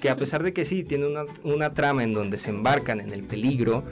que 0.00 0.10
a 0.10 0.16
pesar 0.16 0.42
de 0.42 0.52
que 0.52 0.64
sí, 0.64 0.84
tiene 0.84 1.06
una, 1.06 1.24
una 1.42 1.74
trama 1.74 2.04
en 2.04 2.12
donde 2.12 2.38
se 2.38 2.50
embarcan 2.50 3.00
en 3.00 3.12
el 3.12 3.24
peligro, 3.24 3.84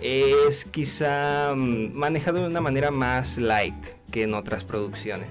es 0.00 0.64
quizá 0.64 1.54
mm, 1.54 1.92
manejado 1.94 2.40
de 2.40 2.46
una 2.46 2.60
manera 2.60 2.90
más 2.90 3.38
light 3.38 3.74
que 4.10 4.22
en 4.22 4.34
otras 4.34 4.64
producciones. 4.64 5.28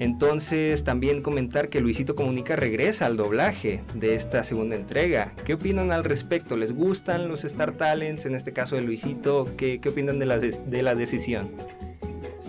Entonces 0.00 0.82
también 0.82 1.20
comentar 1.20 1.68
que 1.68 1.82
Luisito 1.82 2.14
Comunica 2.14 2.56
regresa 2.56 3.04
al 3.04 3.18
doblaje 3.18 3.82
de 3.92 4.14
esta 4.14 4.42
segunda 4.44 4.74
entrega. 4.74 5.34
¿Qué 5.44 5.52
opinan 5.52 5.92
al 5.92 6.04
respecto? 6.04 6.56
¿Les 6.56 6.72
gustan 6.72 7.28
los 7.28 7.44
Star 7.44 7.72
Talents? 7.72 8.24
En 8.24 8.34
este 8.34 8.54
caso 8.54 8.76
de 8.76 8.80
Luisito, 8.80 9.46
¿qué, 9.58 9.78
qué 9.78 9.90
opinan 9.90 10.18
de 10.18 10.24
la, 10.24 10.38
de 10.38 10.82
la 10.82 10.94
decisión? 10.94 11.50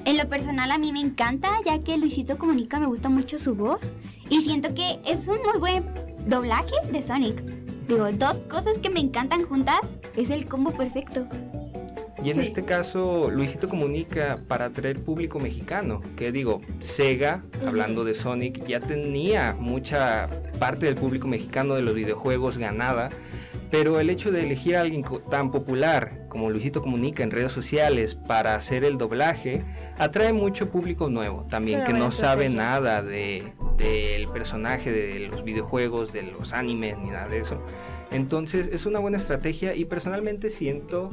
En 0.06 0.18
lo 0.18 0.30
personal 0.30 0.72
a 0.72 0.78
mí 0.78 0.94
me 0.94 1.02
encanta, 1.02 1.50
ya 1.66 1.84
que 1.84 1.98
Luisito 1.98 2.38
Comunica 2.38 2.80
me 2.80 2.86
gusta 2.86 3.10
mucho 3.10 3.38
su 3.38 3.54
voz 3.54 3.96
y 4.30 4.40
siento 4.40 4.74
que 4.74 5.00
es 5.06 5.28
un 5.28 5.40
muy 5.44 5.60
buen 5.60 5.84
doblaje 6.28 6.76
de 6.90 7.02
Sonic. 7.02 7.44
Digo, 7.90 8.10
dos 8.14 8.40
cosas 8.50 8.80
que 8.80 8.90
me 8.90 9.02
encantan 9.02 9.44
juntas 9.44 10.00
es 10.16 10.30
el 10.30 10.48
combo 10.48 10.72
perfecto. 10.72 11.28
Y 12.24 12.30
en 12.30 12.36
Sí. 12.36 12.42
este 12.42 12.64
caso, 12.64 13.30
Luisito 13.32 13.68
comunica 13.68 14.40
para 14.48 14.66
atraer 14.66 15.00
público 15.02 15.40
mexicano. 15.40 16.02
Que 16.16 16.32
digo, 16.32 16.62
Sega, 16.80 17.44
hablando 17.66 18.04
de 18.04 18.14
Sonic, 18.14 18.64
ya 18.66 18.80
tenía 18.80 19.56
mucha 19.58 20.28
parte 20.60 20.86
del 20.86 20.96
público 20.96 21.28
mexicano 21.28 21.74
de 21.76 21.82
los 21.82 21.96
videojuegos 21.96 22.58
ganada. 22.58 23.10
Pero 23.72 24.00
el 24.02 24.10
hecho 24.10 24.32
de 24.32 24.44
elegir 24.44 24.76
a 24.76 24.82
alguien 24.82 25.04
tan 25.30 25.50
popular 25.50 26.26
como 26.28 26.50
Luisito 26.50 26.82
Comunica 26.82 27.24
en 27.24 27.32
redes 27.32 27.54
sociales 27.54 28.16
para 28.16 28.56
hacer 28.56 28.84
el 28.84 28.98
doblaje 28.98 29.64
atrae 29.98 30.34
mucho 30.34 30.70
público 30.70 31.10
nuevo 31.10 31.46
también 31.50 31.86
que 31.86 31.94
no 31.94 32.12
sabe 32.12 32.48
estrategia. 32.48 32.72
nada 32.74 33.02
de, 33.02 33.54
del 33.78 34.28
personaje 34.28 34.92
de 34.92 35.20
los 35.28 35.46
videojuegos, 35.46 36.12
de 36.12 36.24
los 36.24 36.52
animes 36.52 36.98
ni 36.98 37.12
nada 37.12 37.30
de 37.30 37.40
eso. 37.40 37.64
Entonces 38.12 38.70
es 38.74 38.86
una 38.86 39.00
buena 39.00 39.16
estrategia 39.18 39.74
y 39.74 39.86
personalmente 39.86 40.50
siento 40.50 41.10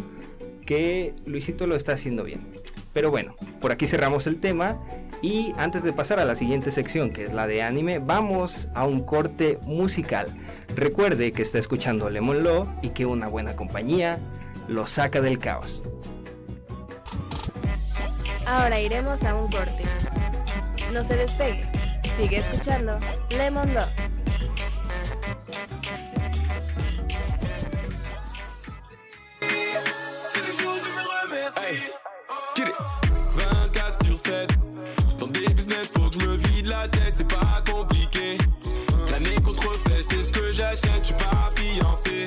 que 0.69 1.15
Luisito 1.25 1.67
lo 1.67 1.77
está 1.77 1.93
haciendo 1.93 2.25
bien. 2.25 2.47
Pero 2.93 3.11
bueno, 3.11 3.35
por 3.59 3.73
aquí 3.73 3.87
cerramos 3.87 4.27
el 4.27 4.39
tema 4.39 4.79
y 5.23 5.55
antes 5.57 5.83
de 5.83 5.95
pasar 5.95 6.21
a 6.21 6.27
la 6.27 6.35
siguiente 6.35 6.71
sección 6.71 7.11
que 7.11 7.25
es 7.25 7.33
la 7.33 7.47
de 7.47 7.63
anime, 7.63 8.01
vamos 8.01 8.69
a 8.75 8.85
un 8.85 9.03
corte 9.03 9.59
musical. 9.63 10.27
Recuerde 10.77 11.33
que 11.33 11.41
está 11.41 11.59
escuchando 11.59 12.11
Lemon 12.11 12.45
Law 12.45 12.69
y 12.83 12.91
que 12.91 13.07
una 13.07 13.29
buena 13.29 13.57
compañía 13.57 14.19
lo 14.69 14.87
saca 14.87 15.23
del 15.23 15.39
caos. 15.39 15.83
Ahora 18.45 18.79
iremos 18.79 19.25
a 19.25 19.35
un 19.35 19.51
corte. 19.51 19.85
No 20.93 21.03
se 21.03 21.17
despegue. 21.17 21.63
Sigue 22.19 22.41
escuchando 22.41 23.01
Lemon 23.31 23.73
Love. 23.73 24.09
Hey, 31.69 31.77
get 32.57 32.69
it. 32.69 32.75
24 33.35 34.03
sur 34.03 34.17
7. 34.17 34.57
Dans 35.19 35.27
des 35.27 35.47
business, 35.49 35.89
faut 35.89 36.09
que 36.09 36.19
je 36.19 36.27
me 36.27 36.37
vide 36.37 36.65
la 36.65 36.89
tête, 36.89 37.13
c'est 37.19 37.29
pas 37.29 37.63
compliqué. 37.71 38.39
L'année 39.11 39.37
contre 39.45 39.75
flèche, 39.75 40.07
c'est 40.09 40.23
ce 40.23 40.33
que 40.33 40.51
j'achète, 40.51 41.01
je 41.03 41.07
suis 41.09 41.15
pas 41.15 41.51
fiancé. 41.55 42.27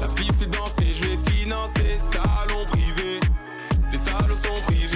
La 0.00 0.08
fille 0.10 0.30
c'est 0.38 0.48
danser, 0.52 0.94
je 0.94 1.02
vais 1.02 1.18
financer, 1.32 1.98
salon 1.98 2.64
privé. 2.66 3.18
Les 3.90 3.98
salons 3.98 4.36
sont 4.36 4.62
pris, 4.68 4.86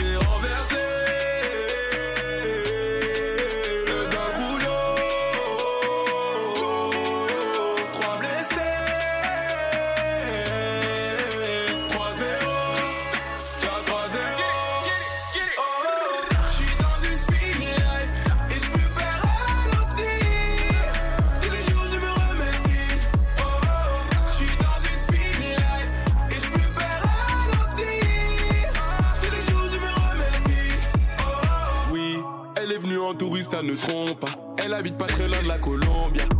très 35.15 35.29
loin 35.29 35.43
de 35.43 35.49
la. 35.49 35.55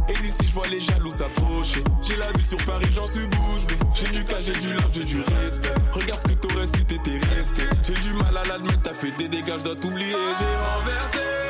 Et 0.09 0.21
d'ici 0.21 0.45
je 0.47 0.53
vois 0.53 0.67
les 0.69 0.81
jaloux 0.81 1.13
s'approcher. 1.13 1.83
J'ai 2.03 2.17
la 2.17 2.27
vue 2.33 2.45
sur 2.45 2.59
Paris, 2.65 2.87
j'en 2.91 3.07
suis 3.07 3.27
bouche 3.27 3.67
bée. 3.69 3.79
J'ai 3.95 4.09
du 4.09 4.25
cas, 4.25 4.41
j'ai 4.41 4.53
du 4.53 4.73
love, 4.73 4.91
j'ai 4.93 5.05
du 5.05 5.19
respect. 5.19 5.75
Regarde 5.93 6.21
ce 6.21 6.29
que 6.29 6.35
t'aurais 6.35 6.67
si 6.67 6.85
t'étais 6.85 7.19
resté. 7.35 7.63
J'ai 7.83 7.95
du 7.95 8.15
mal 8.15 8.37
à 8.37 8.45
l'admettre, 8.45 8.83
t'as 8.83 8.95
fait 8.95 9.13
des 9.17 9.29
dégâts, 9.29 9.59
je 9.59 9.65
dois 9.65 9.77
t'oublier. 9.77 10.11
J'ai 10.11 10.91
renversé. 10.91 11.44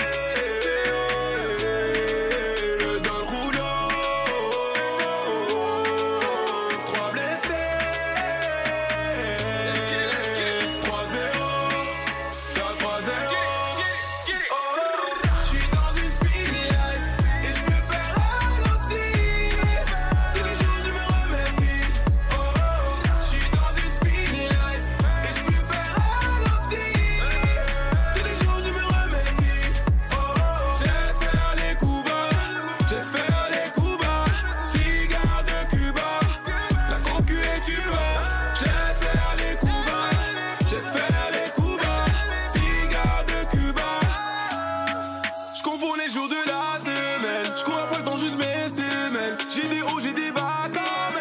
Confonds 45.84 45.96
les 45.96 46.12
jours 46.12 46.28
de 46.28 46.34
la 46.46 46.78
semaine. 46.78 47.52
Je 47.56 47.64
cours 47.64 47.78
après 47.78 47.98
le 47.98 48.04
temps 48.04 48.16
juste 48.16 48.38
mes 48.38 48.68
semaines. 48.68 49.36
J'ai 49.50 49.68
des 49.68 49.82
hauts, 49.82 50.00
j'ai 50.00 50.12
des 50.12 50.30
bas 50.30 50.68
quand 50.72 51.13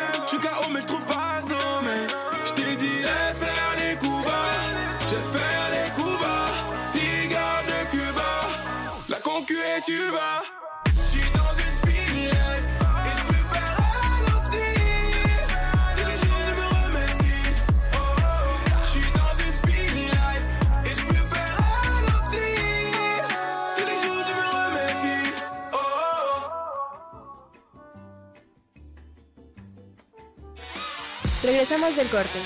Regresamos 31.74 31.98
del 31.98 32.08
corte. 32.10 32.40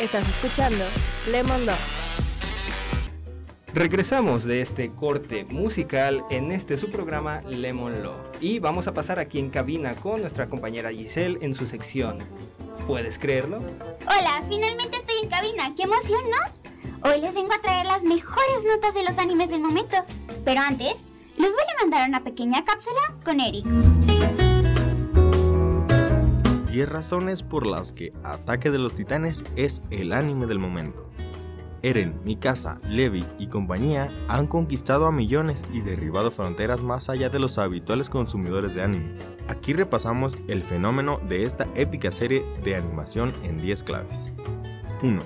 Estás 0.00 0.28
escuchando 0.28 0.84
Lemon 1.30 1.64
Love. 1.64 1.78
Regresamos 3.72 4.42
de 4.42 4.62
este 4.62 4.90
corte 4.90 5.44
musical 5.44 6.24
en 6.28 6.50
este 6.50 6.76
su 6.76 6.90
programa 6.90 7.40
Lemon 7.42 8.02
Law 8.02 8.16
y 8.40 8.58
vamos 8.58 8.88
a 8.88 8.92
pasar 8.92 9.20
aquí 9.20 9.38
en 9.38 9.50
cabina 9.50 9.94
con 9.94 10.22
nuestra 10.22 10.48
compañera 10.48 10.90
Giselle 10.90 11.38
en 11.40 11.54
su 11.54 11.68
sección. 11.68 12.18
¿Puedes 12.88 13.16
creerlo? 13.16 13.58
Hola, 13.58 14.42
finalmente 14.48 14.96
estoy 14.96 15.18
en 15.22 15.28
cabina. 15.28 15.72
¡Qué 15.76 15.84
emoción, 15.84 16.22
¿no? 16.28 17.08
Hoy 17.08 17.20
les 17.20 17.32
vengo 17.32 17.52
a 17.52 17.60
traer 17.60 17.86
las 17.86 18.02
mejores 18.02 18.64
notas 18.66 18.92
de 18.92 19.04
los 19.04 19.18
animes 19.18 19.50
del 19.50 19.60
momento. 19.60 19.98
Pero 20.44 20.60
antes, 20.60 20.94
les 21.36 21.52
voy 21.52 21.64
a 21.72 21.80
mandar 21.80 22.08
una 22.08 22.24
pequeña 22.24 22.64
cápsula 22.64 23.14
con 23.22 23.38
Eric. 23.38 23.64
10 26.74 26.88
razones 26.88 27.44
por 27.44 27.68
las 27.68 27.92
que 27.92 28.12
Ataque 28.24 28.72
de 28.72 28.80
los 28.80 28.94
Titanes 28.94 29.44
es 29.54 29.80
el 29.92 30.12
anime 30.12 30.46
del 30.46 30.58
momento. 30.58 31.08
Eren, 31.82 32.18
Mikasa, 32.24 32.80
Levi 32.88 33.24
y 33.38 33.46
compañía 33.46 34.08
han 34.26 34.48
conquistado 34.48 35.06
a 35.06 35.12
millones 35.12 35.68
y 35.72 35.82
derribado 35.82 36.32
fronteras 36.32 36.82
más 36.82 37.08
allá 37.08 37.28
de 37.28 37.38
los 37.38 37.58
habituales 37.58 38.08
consumidores 38.08 38.74
de 38.74 38.82
anime. 38.82 39.16
Aquí 39.46 39.72
repasamos 39.72 40.36
el 40.48 40.64
fenómeno 40.64 41.20
de 41.28 41.44
esta 41.44 41.68
épica 41.76 42.10
serie 42.10 42.44
de 42.64 42.74
animación 42.74 43.32
en 43.44 43.58
10 43.58 43.84
claves. 43.84 44.32
1. 45.00 45.22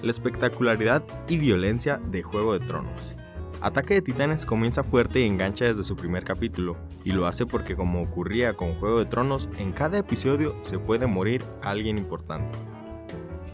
La 0.00 0.10
espectacularidad 0.12 1.02
y 1.26 1.38
violencia 1.38 2.00
de 2.06 2.22
Juego 2.22 2.52
de 2.56 2.64
Tronos. 2.64 3.02
Ataque 3.64 3.94
de 3.94 4.02
Titanes 4.02 4.44
comienza 4.44 4.82
fuerte 4.82 5.20
y 5.20 5.26
engancha 5.26 5.64
desde 5.64 5.84
su 5.84 5.96
primer 5.96 6.22
capítulo, 6.22 6.76
y 7.02 7.12
lo 7.12 7.26
hace 7.26 7.46
porque 7.46 7.74
como 7.74 8.02
ocurría 8.02 8.52
con 8.52 8.74
Juego 8.74 8.98
de 8.98 9.06
Tronos, 9.06 9.48
en 9.58 9.72
cada 9.72 9.96
episodio 9.96 10.54
se 10.64 10.78
puede 10.78 11.06
morir 11.06 11.42
alguien 11.62 11.96
importante. 11.96 12.58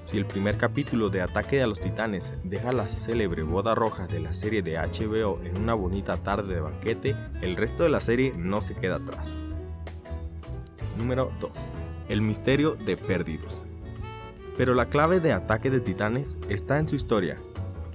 Si 0.02 0.18
el 0.18 0.26
primer 0.26 0.56
capítulo 0.56 1.10
de 1.10 1.22
Ataque 1.22 1.62
a 1.62 1.68
los 1.68 1.78
Titanes 1.78 2.34
deja 2.42 2.72
la 2.72 2.88
célebre 2.88 3.44
boda 3.44 3.76
roja 3.76 4.08
de 4.08 4.18
la 4.18 4.34
serie 4.34 4.62
de 4.62 4.78
HBO 4.78 5.40
en 5.44 5.56
una 5.56 5.74
bonita 5.74 6.16
tarde 6.16 6.56
de 6.56 6.60
banquete, 6.60 7.14
el 7.40 7.54
resto 7.54 7.84
de 7.84 7.90
la 7.90 8.00
serie 8.00 8.32
no 8.36 8.60
se 8.62 8.74
queda 8.74 8.96
atrás. 8.96 9.38
Número 10.98 11.30
2. 11.40 11.52
El 12.08 12.20
misterio 12.20 12.74
de 12.74 12.96
Perdidos. 12.96 13.62
Pero 14.56 14.74
la 14.74 14.86
clave 14.86 15.20
de 15.20 15.32
Ataque 15.32 15.70
de 15.70 15.78
Titanes 15.78 16.36
está 16.48 16.80
en 16.80 16.88
su 16.88 16.96
historia, 16.96 17.38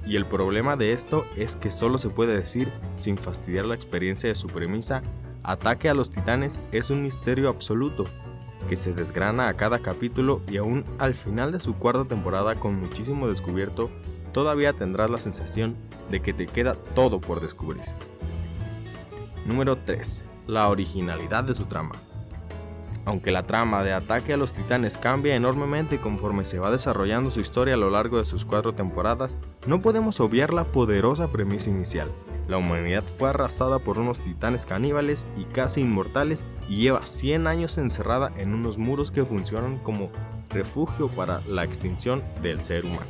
y 0.05 0.15
el 0.15 0.25
problema 0.25 0.77
de 0.77 0.91
esto 0.91 1.25
es 1.35 1.55
que 1.55 1.71
solo 1.71 1.97
se 1.97 2.09
puede 2.09 2.35
decir, 2.35 2.71
sin 2.97 3.17
fastidiar 3.17 3.65
la 3.65 3.75
experiencia 3.75 4.29
de 4.29 4.35
su 4.35 4.47
premisa, 4.47 5.01
Ataque 5.47 5.89
a 5.89 5.93
los 5.93 6.09
Titanes 6.09 6.59
es 6.71 6.89
un 6.89 7.03
misterio 7.03 7.49
absoluto. 7.49 8.05
que 8.69 8.75
se 8.77 8.93
desgrana 8.93 9.47
a 9.47 9.53
cada 9.53 9.77
capítulo 9.77 10.41
y 10.49 10.57
aún 10.57 10.85
al 10.97 11.13
final 11.13 11.51
de 11.51 11.59
su 11.59 11.75
cuarta 11.75 12.05
temporada 12.05 12.55
con 12.55 12.79
muchísimo 12.79 13.27
descubierto, 13.27 13.91
todavía 14.33 14.73
tendrás 14.73 15.11
la 15.11 15.19
sensación 15.19 15.75
de 16.09 16.19
que 16.19 16.33
te 16.33 16.47
queda 16.47 16.73
todo 16.95 17.21
por 17.21 17.41
descubrir. 17.41 17.83
Número 19.45 19.77
3. 19.77 20.23
La 20.47 20.69
originalidad 20.69 21.43
de 21.43 21.53
su 21.53 21.65
trama. 21.65 21.93
Aunque 23.05 23.31
la 23.31 23.43
trama 23.43 23.83
de 23.83 23.93
Ataque 23.93 24.33
a 24.33 24.37
los 24.37 24.51
Titanes 24.51 24.97
cambia 24.97 25.35
enormemente 25.35 25.99
conforme 25.99 26.43
se 26.43 26.57
va 26.57 26.71
desarrollando 26.71 27.29
su 27.29 27.39
historia 27.39 27.75
a 27.75 27.77
lo 27.77 27.91
largo 27.91 28.17
de 28.17 28.25
sus 28.25 28.45
cuatro 28.45 28.73
temporadas, 28.73 29.37
no 29.67 29.81
podemos 29.81 30.19
obviar 30.19 30.53
la 30.53 30.63
poderosa 30.63 31.31
premisa 31.31 31.69
inicial. 31.69 32.09
La 32.47 32.57
humanidad 32.57 33.03
fue 33.03 33.29
arrasada 33.29 33.79
por 33.79 33.99
unos 33.99 34.19
titanes 34.21 34.65
caníbales 34.65 35.27
y 35.37 35.45
casi 35.45 35.81
inmortales 35.81 36.45
y 36.67 36.77
lleva 36.77 37.05
100 37.05 37.47
años 37.47 37.77
encerrada 37.77 38.31
en 38.37 38.53
unos 38.53 38.77
muros 38.77 39.11
que 39.11 39.25
funcionan 39.25 39.77
como 39.79 40.09
refugio 40.49 41.07
para 41.07 41.41
la 41.47 41.63
extinción 41.63 42.23
del 42.41 42.63
ser 42.63 42.85
humano. 42.85 43.07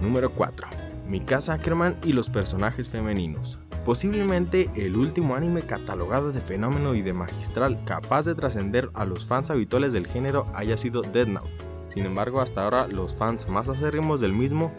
Número 0.00 0.30
4. 0.30 0.66
Mikasa 1.08 1.54
Ackerman 1.54 1.96
y 2.04 2.12
los 2.12 2.30
personajes 2.30 2.88
femeninos. 2.88 3.58
Posiblemente 3.84 4.70
el 4.76 4.96
último 4.96 5.34
anime 5.34 5.62
catalogado 5.62 6.32
de 6.32 6.40
fenómeno 6.40 6.94
y 6.94 7.02
de 7.02 7.12
magistral 7.12 7.84
capaz 7.84 8.24
de 8.24 8.34
trascender 8.34 8.90
a 8.94 9.04
los 9.04 9.26
fans 9.26 9.50
habituales 9.50 9.92
del 9.92 10.06
género 10.06 10.46
haya 10.54 10.76
sido 10.76 11.02
Death 11.02 11.28
Note. 11.28 11.50
Sin 11.88 12.06
embargo, 12.06 12.40
hasta 12.40 12.64
ahora 12.64 12.88
los 12.88 13.14
fans 13.14 13.48
más 13.48 13.68
acérrimos 13.68 14.20
del 14.20 14.32
mismo 14.32 14.72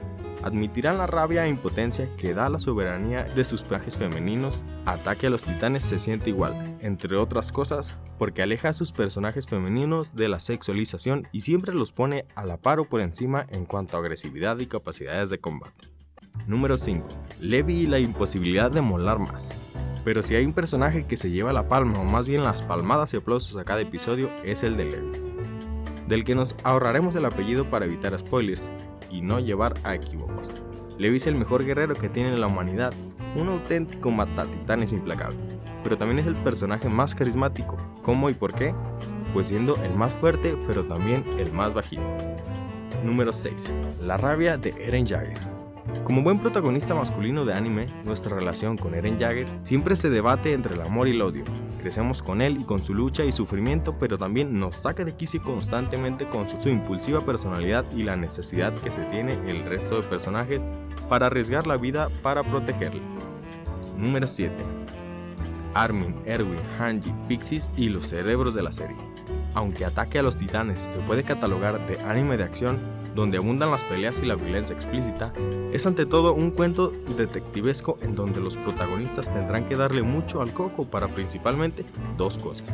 admitirán 0.45 0.99
la 0.99 1.07
rabia 1.07 1.45
e 1.45 1.49
impotencia 1.49 2.07
que 2.17 2.33
da 2.33 2.49
la 2.49 2.59
soberanía 2.59 3.23
de 3.23 3.43
sus 3.43 3.63
personajes 3.63 3.97
femeninos. 3.97 4.63
Ataque 4.85 5.27
a 5.27 5.29
los 5.31 5.43
titanes 5.43 5.83
se 5.83 5.97
siente 5.97 6.29
igual, 6.29 6.77
entre 6.81 7.17
otras 7.17 7.51
cosas, 7.51 7.95
porque 8.19 8.43
aleja 8.43 8.69
a 8.69 8.73
sus 8.73 8.91
personajes 8.91 9.47
femeninos 9.47 10.15
de 10.15 10.29
la 10.29 10.39
sexualización 10.39 11.27
y 11.31 11.41
siempre 11.41 11.73
los 11.73 11.91
pone 11.91 12.25
a 12.35 12.45
la 12.45 12.57
par 12.57 12.79
o 12.79 12.85
por 12.85 13.01
encima 13.01 13.47
en 13.49 13.65
cuanto 13.65 13.97
a 13.97 13.99
agresividad 13.99 14.59
y 14.59 14.67
capacidades 14.67 15.31
de 15.31 15.39
combate. 15.39 15.94
Número 16.47 16.77
5. 16.77 17.07
Levi 17.39 17.73
y 17.81 17.87
la 17.87 17.97
imposibilidad 17.97 18.69
de 18.69 18.81
molar 18.81 19.17
más. 19.17 19.51
Pero 20.03 20.21
si 20.21 20.35
hay 20.35 20.45
un 20.45 20.53
personaje 20.53 21.07
que 21.07 21.17
se 21.17 21.31
lleva 21.31 21.51
la 21.51 21.67
palma 21.67 21.99
o 21.99 22.03
más 22.03 22.27
bien 22.27 22.43
las 22.43 22.61
palmadas 22.61 23.13
y 23.13 23.17
aplausos 23.17 23.57
a 23.57 23.63
cada 23.63 23.81
episodio 23.81 24.29
es 24.43 24.61
el 24.61 24.77
de 24.77 24.85
Levi, 24.85 25.11
del 26.07 26.23
que 26.23 26.35
nos 26.35 26.55
ahorraremos 26.63 27.15
el 27.15 27.25
apellido 27.25 27.65
para 27.65 27.85
evitar 27.85 28.17
spoilers 28.19 28.71
y 29.09 29.21
no 29.21 29.39
llevar 29.39 29.73
a 29.83 29.95
equívocos. 29.95 30.47
Levi 30.99 31.17
es 31.17 31.25
el 31.25 31.33
mejor 31.33 31.65
guerrero 31.65 31.95
que 31.95 32.09
tiene 32.09 32.37
la 32.37 32.45
humanidad, 32.45 32.93
un 33.35 33.47
auténtico 33.47 34.11
matatitanes 34.11 34.93
implacable, 34.93 35.39
pero 35.83 35.97
también 35.97 36.19
es 36.19 36.27
el 36.27 36.35
personaje 36.35 36.89
más 36.89 37.15
carismático. 37.15 37.75
¿Cómo 38.03 38.29
y 38.29 38.33
por 38.35 38.53
qué? 38.53 38.75
Pues 39.33 39.47
siendo 39.47 39.75
el 39.83 39.95
más 39.95 40.13
fuerte, 40.13 40.55
pero 40.67 40.83
también 40.83 41.25
el 41.39 41.51
más 41.51 41.73
bajito. 41.73 42.03
Número 43.03 43.33
6. 43.33 43.73
La 44.03 44.17
rabia 44.17 44.57
de 44.57 44.75
Eren 44.79 45.07
Jaeger. 45.07 45.54
Como 46.03 46.23
buen 46.23 46.39
protagonista 46.39 46.93
masculino 46.93 47.45
de 47.45 47.53
anime, 47.53 47.87
nuestra 48.03 48.35
relación 48.35 48.77
con 48.77 48.95
Eren 48.95 49.19
Jaeger 49.19 49.47
siempre 49.63 49.95
se 49.95 50.09
debate 50.09 50.53
entre 50.53 50.75
el 50.75 50.81
amor 50.81 51.07
y 51.07 51.11
el 51.11 51.21
odio. 51.21 51.43
Crecemos 51.81 52.21
con 52.21 52.41
él 52.41 52.57
y 52.61 52.63
con 52.63 52.83
su 52.83 52.93
lucha 52.93 53.25
y 53.25 53.31
sufrimiento, 53.31 53.95
pero 53.99 54.17
también 54.17 54.59
nos 54.59 54.75
saca 54.77 55.03
de 55.03 55.15
quicio 55.15 55.41
constantemente 55.43 56.27
con 56.27 56.49
su, 56.49 56.57
su 56.57 56.69
impulsiva 56.69 57.25
personalidad 57.25 57.85
y 57.95 58.03
la 58.03 58.15
necesidad 58.15 58.73
que 58.81 58.91
se 58.91 59.03
tiene 59.05 59.33
el 59.49 59.63
resto 59.65 60.01
de 60.01 60.07
personajes 60.07 60.61
para 61.09 61.27
arriesgar 61.27 61.67
la 61.67 61.77
vida 61.77 62.09
para 62.21 62.43
protegerle. 62.43 63.01
Número 63.97 64.27
7. 64.27 64.53
Armin, 65.75 66.15
Erwin, 66.25 66.59
Hanji, 66.79 67.13
Pixies 67.27 67.69
y 67.75 67.89
los 67.89 68.07
cerebros 68.07 68.53
de 68.55 68.63
la 68.63 68.71
serie. 68.71 68.95
Aunque 69.53 69.85
Ataque 69.85 70.19
a 70.19 70.23
los 70.23 70.37
Titanes 70.37 70.81
se 70.81 70.99
puede 70.99 71.23
catalogar 71.23 71.85
de 71.87 71.99
anime 71.99 72.37
de 72.37 72.43
acción, 72.43 72.79
donde 73.15 73.37
abundan 73.37 73.71
las 73.71 73.83
peleas 73.83 74.21
y 74.21 74.25
la 74.25 74.35
violencia 74.35 74.75
explícita, 74.75 75.33
es 75.71 75.85
ante 75.85 76.05
todo 76.05 76.33
un 76.33 76.51
cuento 76.51 76.91
detectivesco 77.17 77.97
en 78.01 78.13
donde 78.13 78.41
los 78.41 78.57
protagonistas 78.57 79.31
tendrán 79.31 79.67
que 79.67 79.75
darle 79.75 80.03
mucho 80.03 80.41
al 80.41 80.53
coco 80.53 80.85
para 80.85 81.07
principalmente 81.07 81.85
dos 82.17 82.37
cosas. 82.37 82.67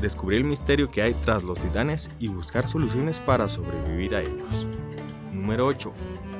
Descubrir 0.00 0.40
el 0.40 0.44
misterio 0.44 0.90
que 0.90 1.02
hay 1.02 1.14
tras 1.14 1.42
los 1.42 1.60
titanes 1.60 2.10
y 2.18 2.28
buscar 2.28 2.66
soluciones 2.66 3.20
para 3.20 3.48
sobrevivir 3.48 4.14
a 4.16 4.22
ellos. 4.22 4.66
Número 5.32 5.66
8. 5.66 5.92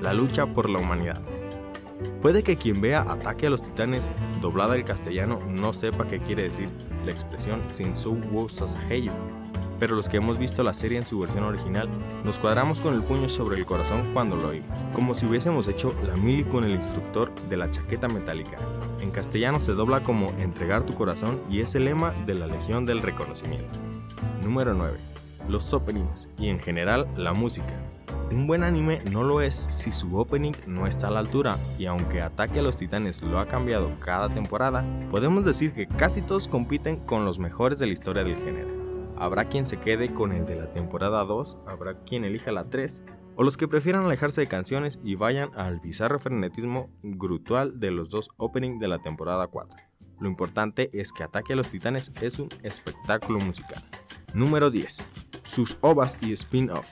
La 0.03 0.13
lucha 0.15 0.47
por 0.47 0.69
la 0.69 0.81
humanidad. 0.81 1.21
Puede 2.21 2.43
que 2.43 2.57
quien 2.57 2.81
vea 2.81 3.03
Ataque 3.03 3.47
a 3.47 3.51
los 3.51 3.63
Titanes 3.63 4.09
doblada 4.41 4.75
al 4.75 4.85
castellano 4.85 5.39
no 5.49 5.73
sepa 5.73 6.07
qué 6.07 6.19
quiere 6.19 6.45
decir 6.45 6.69
la 7.05 7.13
expresión 7.13 7.63
Shinsou 7.73 8.19
wo 8.31 8.49
Sasageyo, 8.49 9.13
pero 9.85 9.97
los 9.97 10.09
que 10.09 10.16
hemos 10.16 10.38
visto 10.38 10.62
la 10.62 10.73
serie 10.73 10.97
en 10.97 11.05
su 11.05 11.18
versión 11.18 11.44
original 11.44 11.90
nos 12.25 12.38
cuadramos 12.38 12.81
con 12.81 12.94
el 12.94 13.03
puño 13.03 13.29
sobre 13.29 13.59
el 13.59 13.66
corazón 13.66 14.14
cuando 14.14 14.35
lo 14.35 14.49
oímos, 14.49 14.79
como 14.94 15.12
si 15.12 15.27
hubiésemos 15.27 15.68
hecho 15.68 15.94
la 16.07 16.16
mili 16.16 16.42
con 16.44 16.64
el 16.64 16.70
instructor 16.70 17.31
de 17.51 17.59
la 17.59 17.70
chaqueta 17.70 18.09
metálica. 18.09 18.57
En 19.03 19.11
castellano 19.11 19.61
se 19.61 19.73
dobla 19.73 20.03
como 20.03 20.31
entregar 20.38 20.85
tu 20.85 20.94
corazón 20.94 21.38
y 21.51 21.61
es 21.61 21.75
el 21.75 21.85
lema 21.85 22.14
de 22.25 22.35
la 22.35 22.47
Legión 22.47 22.87
del 22.87 23.03
Reconocimiento. 23.03 23.79
Número 24.42 24.73
9. 24.73 24.97
Los 25.51 25.70
openings 25.75 26.31
y 26.38 26.49
en 26.49 26.61
general 26.61 27.07
la 27.14 27.35
música. 27.35 27.79
Un 28.31 28.47
buen 28.47 28.62
anime 28.62 29.03
no 29.12 29.23
lo 29.23 29.42
es 29.42 29.55
si 29.55 29.90
su 29.90 30.16
opening 30.16 30.55
no 30.66 30.87
está 30.87 31.09
a 31.09 31.11
la 31.11 31.20
altura, 31.20 31.59
y 31.77 31.85
aunque 31.85 32.23
Ataque 32.23 32.61
a 32.61 32.62
los 32.62 32.79
Titanes 32.79 33.20
lo 33.20 33.38
ha 33.38 33.44
cambiado 33.44 33.90
cada 34.01 34.31
temporada, 34.31 34.83
podemos 35.11 35.44
decir 35.44 35.75
que 35.75 35.87
casi 35.87 36.23
todos 36.23 36.49
compiten 36.49 36.97
con 36.97 37.27
los 37.27 37.38
mejores 37.38 37.79
de 37.79 37.87
la 37.87 37.92
historia 37.92 38.25
del 38.25 38.37
género. 38.37 38.84
Habrá 39.16 39.48
quien 39.48 39.66
se 39.66 39.79
quede 39.79 40.12
con 40.12 40.33
el 40.33 40.44
de 40.44 40.57
la 40.57 40.70
temporada 40.70 41.24
2, 41.24 41.57
habrá 41.66 42.00
quien 42.05 42.24
elija 42.24 42.53
la 42.53 42.68
3, 42.68 43.03
o 43.37 43.42
los 43.42 43.57
que 43.57 43.68
prefieran 43.68 44.05
alejarse 44.05 44.40
de 44.40 44.48
canciones 44.48 44.98
y 45.03 45.14
vayan 45.14 45.50
al 45.57 45.81
bizarro 45.81 46.18
frenetismo 46.18 46.90
grutual 47.03 47.81
de 47.81 47.90
los 47.90 48.11
dos 48.11 48.31
openings 48.37 48.81
de 48.81 48.88
la 48.88 49.00
temporada 49.00 49.46
4. 49.46 49.77
Lo 50.20 50.29
importante 50.29 50.90
es 50.92 51.12
que 51.12 51.24
Ataque 51.24 51.53
a 51.53 51.57
los 51.57 51.68
Titanes 51.68 52.12
es 52.20 52.38
un 52.38 52.48
espectáculo 52.62 53.40
musical. 53.40 53.83
Número 54.33 54.70
10. 54.70 55.07
Sus 55.44 55.77
ovas 55.81 56.16
y 56.20 56.33
spin-off. 56.33 56.88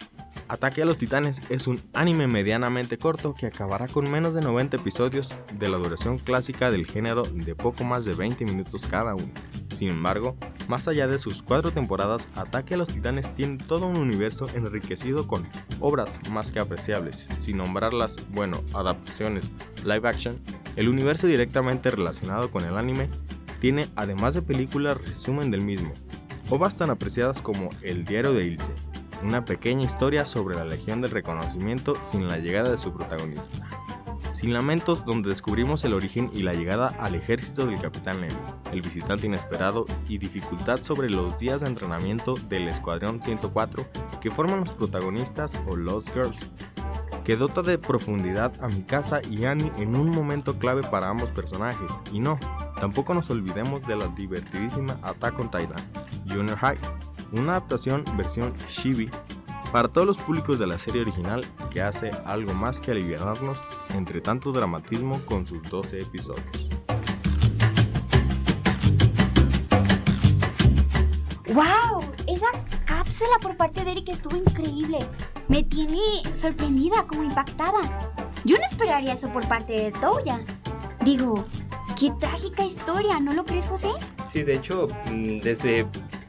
Ataque 0.48 0.82
a 0.82 0.84
los 0.84 0.98
Titanes 0.98 1.40
es 1.48 1.66
un 1.66 1.80
anime 1.94 2.26
medianamente 2.26 2.98
corto 2.98 3.34
que 3.34 3.46
acabará 3.46 3.88
con 3.88 4.10
menos 4.10 4.34
de 4.34 4.40
90 4.40 4.76
episodios 4.76 5.34
de 5.58 5.68
la 5.68 5.78
duración 5.78 6.18
clásica 6.18 6.70
del 6.70 6.86
género 6.86 7.22
de 7.22 7.54
poco 7.54 7.84
más 7.84 8.04
de 8.04 8.14
20 8.14 8.44
minutos 8.44 8.86
cada 8.86 9.14
uno. 9.14 9.32
Sin 9.76 9.88
embargo, 9.88 10.36
más 10.68 10.88
allá 10.88 11.08
de 11.08 11.18
sus 11.18 11.42
cuatro 11.42 11.72
temporadas, 11.72 12.28
Ataque 12.36 12.74
a 12.74 12.76
los 12.76 12.88
Titanes 12.88 13.32
tiene 13.32 13.58
todo 13.58 13.86
un 13.86 13.96
universo 13.96 14.46
enriquecido 14.54 15.26
con 15.26 15.48
obras 15.80 16.18
más 16.30 16.52
que 16.52 16.60
apreciables, 16.60 17.28
sin 17.38 17.56
nombrarlas, 17.56 18.16
bueno, 18.30 18.62
adaptaciones, 18.74 19.50
live 19.84 20.08
action, 20.08 20.38
el 20.76 20.88
universo 20.88 21.26
directamente 21.26 21.90
relacionado 21.90 22.50
con 22.50 22.64
el 22.64 22.76
anime 22.76 23.08
tiene, 23.60 23.88
además 23.96 24.34
de 24.34 24.42
películas, 24.42 24.98
resumen 24.98 25.50
del 25.50 25.62
mismo, 25.62 25.92
obras 26.50 26.76
tan 26.76 26.90
apreciadas 26.90 27.40
como 27.40 27.70
El 27.82 28.04
diario 28.04 28.32
de 28.32 28.46
Ilse, 28.46 28.72
una 29.22 29.44
pequeña 29.44 29.84
historia 29.84 30.24
sobre 30.24 30.56
la 30.56 30.64
Legión 30.64 31.00
del 31.00 31.10
Reconocimiento 31.10 31.94
sin 32.02 32.28
la 32.28 32.38
llegada 32.38 32.70
de 32.70 32.78
su 32.78 32.92
protagonista. 32.92 33.68
Sin 34.32 34.54
Lamentos, 34.54 35.04
donde 35.04 35.28
descubrimos 35.28 35.84
el 35.84 35.92
origen 35.92 36.30
y 36.32 36.42
la 36.42 36.54
llegada 36.54 36.88
al 36.98 37.14
ejército 37.14 37.66
del 37.66 37.80
Capitán 37.80 38.20
Nemo, 38.20 38.40
el 38.72 38.80
visitante 38.80 39.26
inesperado 39.26 39.84
y 40.08 40.18
dificultad 40.18 40.82
sobre 40.82 41.10
los 41.10 41.38
días 41.38 41.60
de 41.60 41.68
entrenamiento 41.68 42.34
del 42.48 42.66
Escuadrón 42.68 43.22
104 43.22 43.86
que 44.20 44.30
forman 44.30 44.60
los 44.60 44.72
protagonistas 44.72 45.58
o 45.68 45.76
Lost 45.76 46.12
Girls, 46.14 46.48
que 47.24 47.36
dota 47.36 47.62
de 47.62 47.78
profundidad 47.78 48.52
a 48.62 48.68
Mikasa 48.68 49.20
y 49.30 49.44
Annie 49.44 49.70
en 49.76 49.96
un 49.96 50.10
momento 50.10 50.58
clave 50.58 50.82
para 50.82 51.08
ambos 51.08 51.30
personajes. 51.30 51.90
Y 52.10 52.18
no, 52.18 52.38
tampoco 52.80 53.14
nos 53.14 53.30
olvidemos 53.30 53.86
de 53.86 53.96
la 53.96 54.08
divertidísima 54.08 54.98
Attack 55.02 55.38
on 55.38 55.50
Titan, 55.50 55.82
Junior 56.26 56.56
High, 56.56 56.78
una 57.32 57.52
adaptación 57.52 58.04
versión 58.16 58.54
chibi 58.68 59.10
para 59.72 59.88
todos 59.88 60.06
los 60.06 60.18
públicos 60.18 60.58
de 60.58 60.66
la 60.66 60.78
serie 60.78 61.00
original 61.00 61.44
que 61.70 61.80
hace 61.80 62.10
algo 62.26 62.52
más 62.52 62.80
que 62.80 62.90
aliviarnos 62.90 63.58
entre 63.94 64.20
tanto 64.20 64.52
dramatismo 64.52 65.24
con 65.24 65.46
sus 65.46 65.62
12 65.62 66.00
episodios. 66.00 66.44
¡Wow! 71.54 72.04
Esa 72.26 72.46
cápsula 72.86 73.32
por 73.40 73.56
parte 73.56 73.84
de 73.84 73.92
Eric 73.92 74.08
estuvo 74.10 74.36
increíble. 74.36 74.98
Me 75.48 75.62
tiene 75.62 75.98
sorprendida, 76.34 77.06
como 77.06 77.24
impactada. 77.24 78.10
Yo 78.44 78.56
no 78.56 78.64
esperaría 78.70 79.14
eso 79.14 79.30
por 79.32 79.46
parte 79.48 79.72
de 79.72 79.92
Touya. 79.92 80.40
Digo, 81.04 81.44
qué 81.98 82.10
trágica 82.20 82.64
historia, 82.64 83.20
¿no 83.20 83.34
lo 83.34 83.44
crees, 83.44 83.68
José? 83.68 83.90
Sí, 84.32 84.42
de 84.42 84.54
hecho, 84.54 84.88
mm, 85.10 85.38
desde 85.40 85.86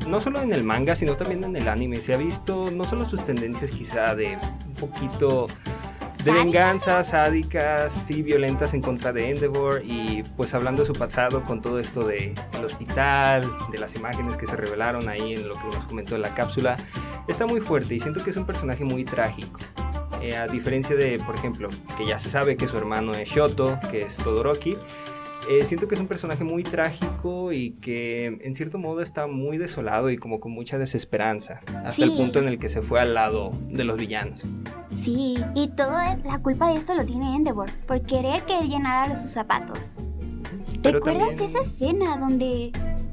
no 0.08 0.22
solo 0.22 0.42
en 0.42 0.54
el 0.54 0.64
manga, 0.64 0.96
sino 0.96 1.16
también 1.16 1.44
en 1.44 1.56
el 1.56 1.68
anime 1.68 2.02
se 2.02 2.14
ha 2.14 2.18
visto 2.18 2.72
no 2.72 2.84
solo 2.84 3.08
sus 3.08 3.26
tendencias 3.26 3.72
quizá 3.72 4.16
de 4.16 4.38
un 4.68 4.74
poquito 4.74 5.48
de 6.24 6.32
venganza, 6.32 7.04
sádicas, 7.04 7.92
sí, 7.92 8.22
violentas 8.22 8.74
en 8.74 8.82
contra 8.82 9.12
de 9.12 9.30
Endeavor 9.30 9.82
y 9.84 10.24
pues 10.38 10.54
hablando 10.54 10.82
de 10.84 10.88
su 10.88 10.94
pasado 10.94 11.44
con 11.44 11.62
todo 11.62 11.80
esto 11.80 12.08
de 12.08 12.34
el 12.54 12.64
hospital, 12.64 13.50
de 13.72 13.78
las 13.78 13.96
imágenes 13.96 14.38
que 14.38 14.48
se 14.48 14.56
revelaron 14.56 15.10
ahí 15.10 15.34
en 15.34 15.50
lo 15.50 15.56
que 15.56 15.66
nos 15.66 15.84
comentó 15.86 16.16
en 16.16 16.22
la 16.22 16.34
cápsula, 16.34 16.78
está 17.28 17.46
muy 17.46 17.60
fuerte 17.60 17.96
y 17.96 18.00
siento 18.00 18.24
que 18.24 18.30
es 18.30 18.38
un 18.38 18.46
personaje 18.46 18.86
muy 18.86 19.04
trágico. 19.04 19.60
Eh, 20.22 20.38
a 20.38 20.48
diferencia 20.48 20.96
de, 20.96 21.18
por 21.18 21.36
ejemplo, 21.36 21.68
que 21.98 22.06
ya 22.06 22.18
se 22.18 22.30
sabe 22.30 22.56
que 22.56 22.70
su 22.70 22.78
hermano 22.78 23.14
es 23.14 23.28
Shoto, 23.28 23.78
que 23.92 24.04
es 24.04 24.16
Todoroki, 24.16 24.78
eh, 25.50 25.66
siento 25.66 25.88
que 25.88 25.96
es 25.96 26.02
un 26.02 26.08
personaje 26.08 26.44
muy 26.44 26.64
trágico 26.64 27.52
y 27.52 27.72
que 27.82 28.28
en 28.42 28.56
cierto 28.56 28.78
modo 28.78 29.02
está 29.02 29.28
muy 29.28 29.58
desolado 29.58 30.10
y 30.10 30.18
como 30.18 30.40
con 30.40 30.52
mucha 30.52 30.78
desesperanza, 30.78 31.62
hasta 31.86 32.04
el 32.04 32.12
Sí. 32.12 32.18
punto 32.18 32.40
en 32.40 32.48
el 32.48 32.60
que 32.60 32.70
se 32.70 32.82
fue 32.82 33.00
al 33.02 33.14
lado 33.14 33.52
de 33.70 33.84
los 33.84 33.98
villanos. 33.98 34.44
Sí, 34.92 35.36
y 35.56 35.68
toda 35.70 36.18
la 36.18 36.40
culpa 36.42 36.70
de 36.70 36.76
esto 36.78 36.94
lo 36.96 37.06
tiene 37.06 37.36
Endeavor, 37.36 37.70
por 37.88 38.02
querer 38.02 38.44
que 38.46 38.58
él 38.60 38.70
llenara 38.70 39.20
sus 39.22 39.32
zapatos. 39.32 39.98
Pero 40.82 41.00
¿Recuerdas 41.00 41.30
también- 41.38 41.50
esa 41.50 41.62
escena 41.62 42.18
donde 42.18 42.72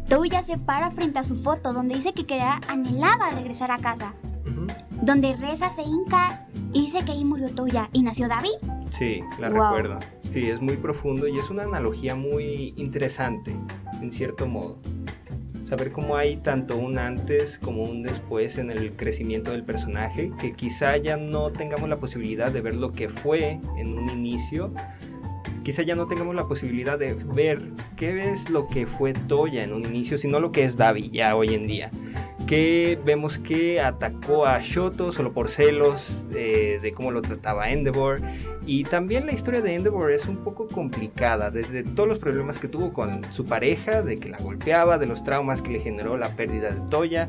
Touya 0.08 0.42
se 0.42 0.58
para 0.58 0.90
frente 0.90 1.18
a 1.20 1.22
su 1.22 1.36
foto, 1.36 1.72
donde 1.72 1.94
dice 1.94 2.12
que 2.12 2.26
quería, 2.26 2.60
anhelaba 2.68 3.30
regresar 3.30 3.70
a 3.70 3.78
casa? 3.78 4.14
Ujú. 4.44 4.66
Donde 5.02 5.36
reza, 5.36 5.70
se 5.70 5.82
hinca 5.82 6.46
y 6.72 6.80
dice 6.82 7.04
que 7.04 7.12
ahí 7.12 7.24
murió 7.24 7.48
Touya 7.50 7.88
y 7.92 8.02
nació 8.02 8.26
David. 8.28 8.50
Sí, 8.90 9.22
la 9.38 9.48
Wow. 9.48 9.74
recuerdo. 9.76 9.98
Sí, 10.30 10.46
es 10.46 10.60
muy 10.60 10.76
profundo 10.76 11.26
y 11.26 11.38
es 11.38 11.50
una 11.50 11.64
analogía 11.64 12.14
muy 12.14 12.74
interesante, 12.76 13.54
en 14.00 14.12
cierto 14.12 14.46
modo. 14.46 14.78
Saber 15.64 15.92
cómo 15.92 16.16
hay 16.16 16.36
tanto 16.38 16.76
un 16.76 16.98
antes 16.98 17.58
como 17.58 17.84
un 17.84 18.02
después 18.02 18.58
en 18.58 18.70
el 18.70 18.92
crecimiento 18.92 19.52
del 19.52 19.62
personaje, 19.64 20.32
que 20.40 20.52
quizá 20.52 20.96
ya 20.96 21.16
no 21.16 21.50
tengamos 21.50 21.88
la 21.88 21.98
posibilidad 21.98 22.50
de 22.50 22.60
ver 22.60 22.74
lo 22.74 22.92
que 22.92 23.08
fue 23.08 23.60
en 23.78 23.96
un 23.96 24.10
inicio, 24.10 24.72
quizá 25.62 25.82
ya 25.82 25.94
no 25.94 26.08
tengamos 26.08 26.34
la 26.34 26.44
posibilidad 26.48 26.98
de 26.98 27.14
ver 27.14 27.62
qué 27.96 28.30
es 28.32 28.50
lo 28.50 28.66
que 28.66 28.86
fue 28.86 29.12
Toya 29.12 29.62
en 29.62 29.72
un 29.72 29.84
inicio, 29.84 30.18
sino 30.18 30.40
lo 30.40 30.50
que 30.50 30.64
es 30.64 30.76
Davi 30.76 31.10
ya 31.10 31.36
hoy 31.36 31.54
en 31.54 31.66
día. 31.68 31.90
Que 32.50 32.98
vemos 33.04 33.38
que 33.38 33.80
atacó 33.80 34.44
a 34.44 34.58
Shoto 34.60 35.12
solo 35.12 35.32
por 35.32 35.48
celos 35.48 36.26
eh, 36.34 36.80
de 36.82 36.90
cómo 36.90 37.12
lo 37.12 37.22
trataba 37.22 37.70
Endeavor. 37.70 38.20
Y 38.66 38.82
también 38.82 39.26
la 39.26 39.32
historia 39.32 39.60
de 39.60 39.76
Endeavor 39.76 40.10
es 40.10 40.26
un 40.26 40.38
poco 40.38 40.66
complicada, 40.66 41.52
desde 41.52 41.84
todos 41.84 42.08
los 42.08 42.18
problemas 42.18 42.58
que 42.58 42.66
tuvo 42.66 42.92
con 42.92 43.22
su 43.32 43.44
pareja, 43.44 44.02
de 44.02 44.16
que 44.16 44.28
la 44.28 44.38
golpeaba, 44.38 44.98
de 44.98 45.06
los 45.06 45.22
traumas 45.22 45.62
que 45.62 45.70
le 45.70 45.78
generó 45.78 46.16
la 46.16 46.30
pérdida 46.30 46.72
de 46.72 46.80
Toya. 46.90 47.28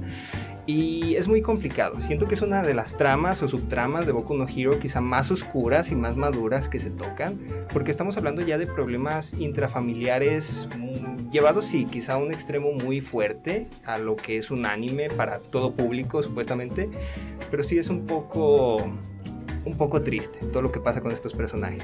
Y 0.66 1.16
es 1.16 1.28
muy 1.28 1.42
complicado. 1.42 2.00
Siento 2.02 2.28
que 2.28 2.36
es 2.36 2.42
una 2.42 2.62
de 2.62 2.74
las 2.74 2.96
tramas 2.96 3.42
o 3.42 3.48
subtramas 3.48 4.06
de 4.06 4.12
Boku 4.12 4.36
no 4.36 4.46
Hero 4.48 4.80
quizá 4.80 5.02
más 5.02 5.32
oscuras 5.32 5.92
y 5.92 5.96
más 5.96 6.16
maduras 6.16 6.70
que 6.70 6.80
se 6.80 6.92
tocan, 6.92 7.40
porque 7.74 7.92
estamos 7.92 8.16
hablando 8.18 8.42
ya 8.42 8.58
de 8.58 8.68
problemas 8.68 9.34
intrafamiliares 9.34 10.68
mm, 10.78 11.32
llevados 11.32 11.66
sí, 11.66 11.86
quizá 11.86 12.14
a 12.14 12.18
un 12.18 12.32
extremo 12.32 12.72
muy 12.74 13.02
fuerte 13.02 13.68
a 13.86 13.98
lo 13.98 14.16
que 14.16 14.38
es 14.38 14.52
un 14.52 14.66
anime 14.66 15.10
para 15.10 15.40
todo 15.40 15.74
público 15.74 16.22
supuestamente, 16.22 16.90
pero 17.50 17.64
sí 17.64 17.78
es 17.78 17.90
un 17.90 18.06
poco 18.06 18.78
un 19.64 19.78
poco 19.78 20.02
triste 20.02 20.40
todo 20.48 20.62
lo 20.62 20.72
que 20.72 20.80
pasa 20.80 21.02
con 21.02 21.12
estos 21.12 21.34
personajes. 21.34 21.84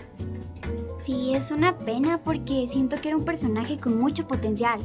Sí, 0.99 1.33
es 1.35 1.51
una 1.51 1.77
pena 1.77 2.19
porque 2.23 2.67
siento 2.67 2.99
que 2.99 3.09
era 3.09 3.17
un 3.17 3.23
personaje 3.25 3.79
con 3.79 3.99
mucho 3.99 4.27
potencial. 4.27 4.79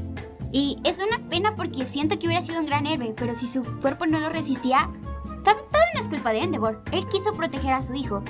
Y 0.53 0.79
es 0.85 0.99
una 0.99 1.19
pena 1.29 1.57
porque 1.57 1.85
siento 1.87 2.19
que 2.19 2.27
hubiera 2.27 2.45
sido 2.45 2.61
un 2.61 2.67
gran 2.67 2.87
héroe, 2.87 3.15
pero 3.17 3.37
si 3.39 3.47
su 3.47 3.63
cuerpo 3.81 4.07
no 4.07 4.21
lo 4.21 4.29
resistía, 4.29 4.91
to- 5.45 5.57
todo 5.57 5.83
no 5.95 6.01
es 6.01 6.09
culpa 6.09 6.33
de 6.33 6.41
Endeavor. 6.43 6.83
Él 6.93 7.07
quiso 7.09 7.33
proteger 7.33 7.73
a 7.73 7.83
su 7.83 7.95
hijo. 7.95 8.23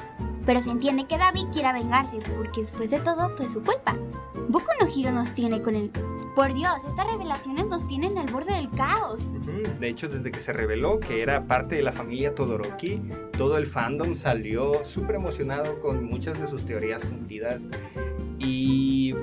Pero 0.46 0.60
se 0.60 0.70
entiende 0.70 1.06
que 1.06 1.18
David 1.18 1.46
quiera 1.52 1.72
vengarse, 1.72 2.18
porque 2.36 2.62
después 2.62 2.90
de 2.90 2.98
todo 2.98 3.30
fue 3.36 3.48
su 3.48 3.62
culpa. 3.62 3.96
Boku 4.48 4.66
no 4.80 4.88
Hiro 4.92 5.12
nos 5.12 5.34
tiene 5.34 5.62
con 5.62 5.76
el... 5.76 5.90
Por 6.34 6.52
Dios, 6.54 6.84
estas 6.84 7.06
revelaciones 7.06 7.66
nos 7.66 7.86
tienen 7.86 8.16
al 8.18 8.26
borde 8.26 8.54
del 8.54 8.68
caos. 8.70 9.36
De 9.78 9.88
hecho, 9.88 10.08
desde 10.08 10.32
que 10.32 10.40
se 10.40 10.52
reveló 10.52 10.98
que 10.98 11.22
era 11.22 11.44
parte 11.46 11.76
de 11.76 11.82
la 11.82 11.92
familia 11.92 12.34
Todoroki, 12.34 13.00
todo 13.38 13.56
el 13.56 13.66
fandom 13.66 14.14
salió 14.16 14.82
súper 14.82 15.16
emocionado 15.16 15.80
con 15.80 16.04
muchas 16.04 16.40
de 16.40 16.46
sus 16.48 16.64
teorías 16.64 17.04
juntidas 17.04 17.68
y 18.38 19.14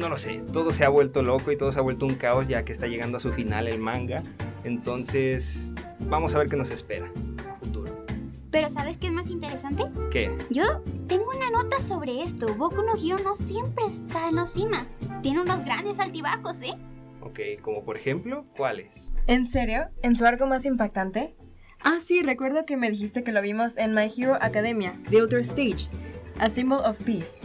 no 0.00 0.08
lo 0.08 0.16
sé, 0.16 0.42
todo 0.52 0.72
se 0.72 0.84
ha 0.84 0.88
vuelto 0.88 1.22
loco 1.22 1.52
y 1.52 1.56
todo 1.56 1.70
se 1.70 1.78
ha 1.78 1.82
vuelto 1.82 2.06
un 2.06 2.14
caos 2.14 2.48
ya 2.48 2.64
que 2.64 2.72
está 2.72 2.86
llegando 2.86 3.18
a 3.18 3.20
su 3.20 3.32
final 3.32 3.68
el 3.68 3.78
manga. 3.78 4.22
Entonces, 4.64 5.72
vamos 6.00 6.34
a 6.34 6.38
ver 6.38 6.48
qué 6.48 6.56
nos 6.56 6.70
espera 6.70 7.12
a 7.48 7.54
futuro. 7.56 8.04
Pero 8.50 8.68
¿sabes 8.68 8.96
qué 8.96 9.06
es 9.06 9.12
más 9.12 9.28
interesante? 9.28 9.84
¿Qué? 10.10 10.34
Yo 10.50 10.82
tengo 11.06 11.30
una 11.30 11.50
nota 11.50 11.80
sobre 11.80 12.22
esto. 12.22 12.54
Boku 12.54 12.82
no 12.82 12.96
Hiro 12.96 13.18
no 13.18 13.34
siempre 13.34 13.84
está 13.86 14.28
en 14.28 14.36
la 14.36 14.46
cima. 14.46 14.86
Tiene 15.22 15.40
unos 15.42 15.64
grandes 15.64 16.00
altibajos, 16.00 16.60
¿eh? 16.62 16.74
Ok, 17.20 17.62
como 17.62 17.84
por 17.84 17.96
ejemplo, 17.96 18.46
¿cuáles? 18.56 19.12
¿En 19.26 19.46
serio? 19.46 19.90
¿En 20.02 20.16
su 20.16 20.24
arco 20.24 20.46
más 20.46 20.64
impactante? 20.64 21.36
Ah, 21.82 21.98
sí, 22.00 22.22
recuerdo 22.22 22.66
que 22.66 22.76
me 22.76 22.90
dijiste 22.90 23.22
que 23.22 23.32
lo 23.32 23.40
vimos 23.40 23.78
en 23.78 23.94
My 23.94 24.10
Hero 24.14 24.36
Academia, 24.40 24.98
The 25.10 25.20
Outer 25.20 25.40
Stage, 25.40 25.88
A 26.38 26.50
Symbol 26.50 26.80
of 26.84 26.98
Peace. 27.04 27.40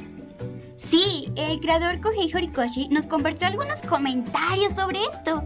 Sí, 0.77 1.31
el 1.35 1.59
creador 1.59 2.01
Kohei 2.01 2.31
Horikoshi 2.33 2.89
nos 2.89 3.07
compartió 3.07 3.47
algunos 3.47 3.81
comentarios 3.81 4.73
sobre 4.73 4.99
esto. 5.11 5.43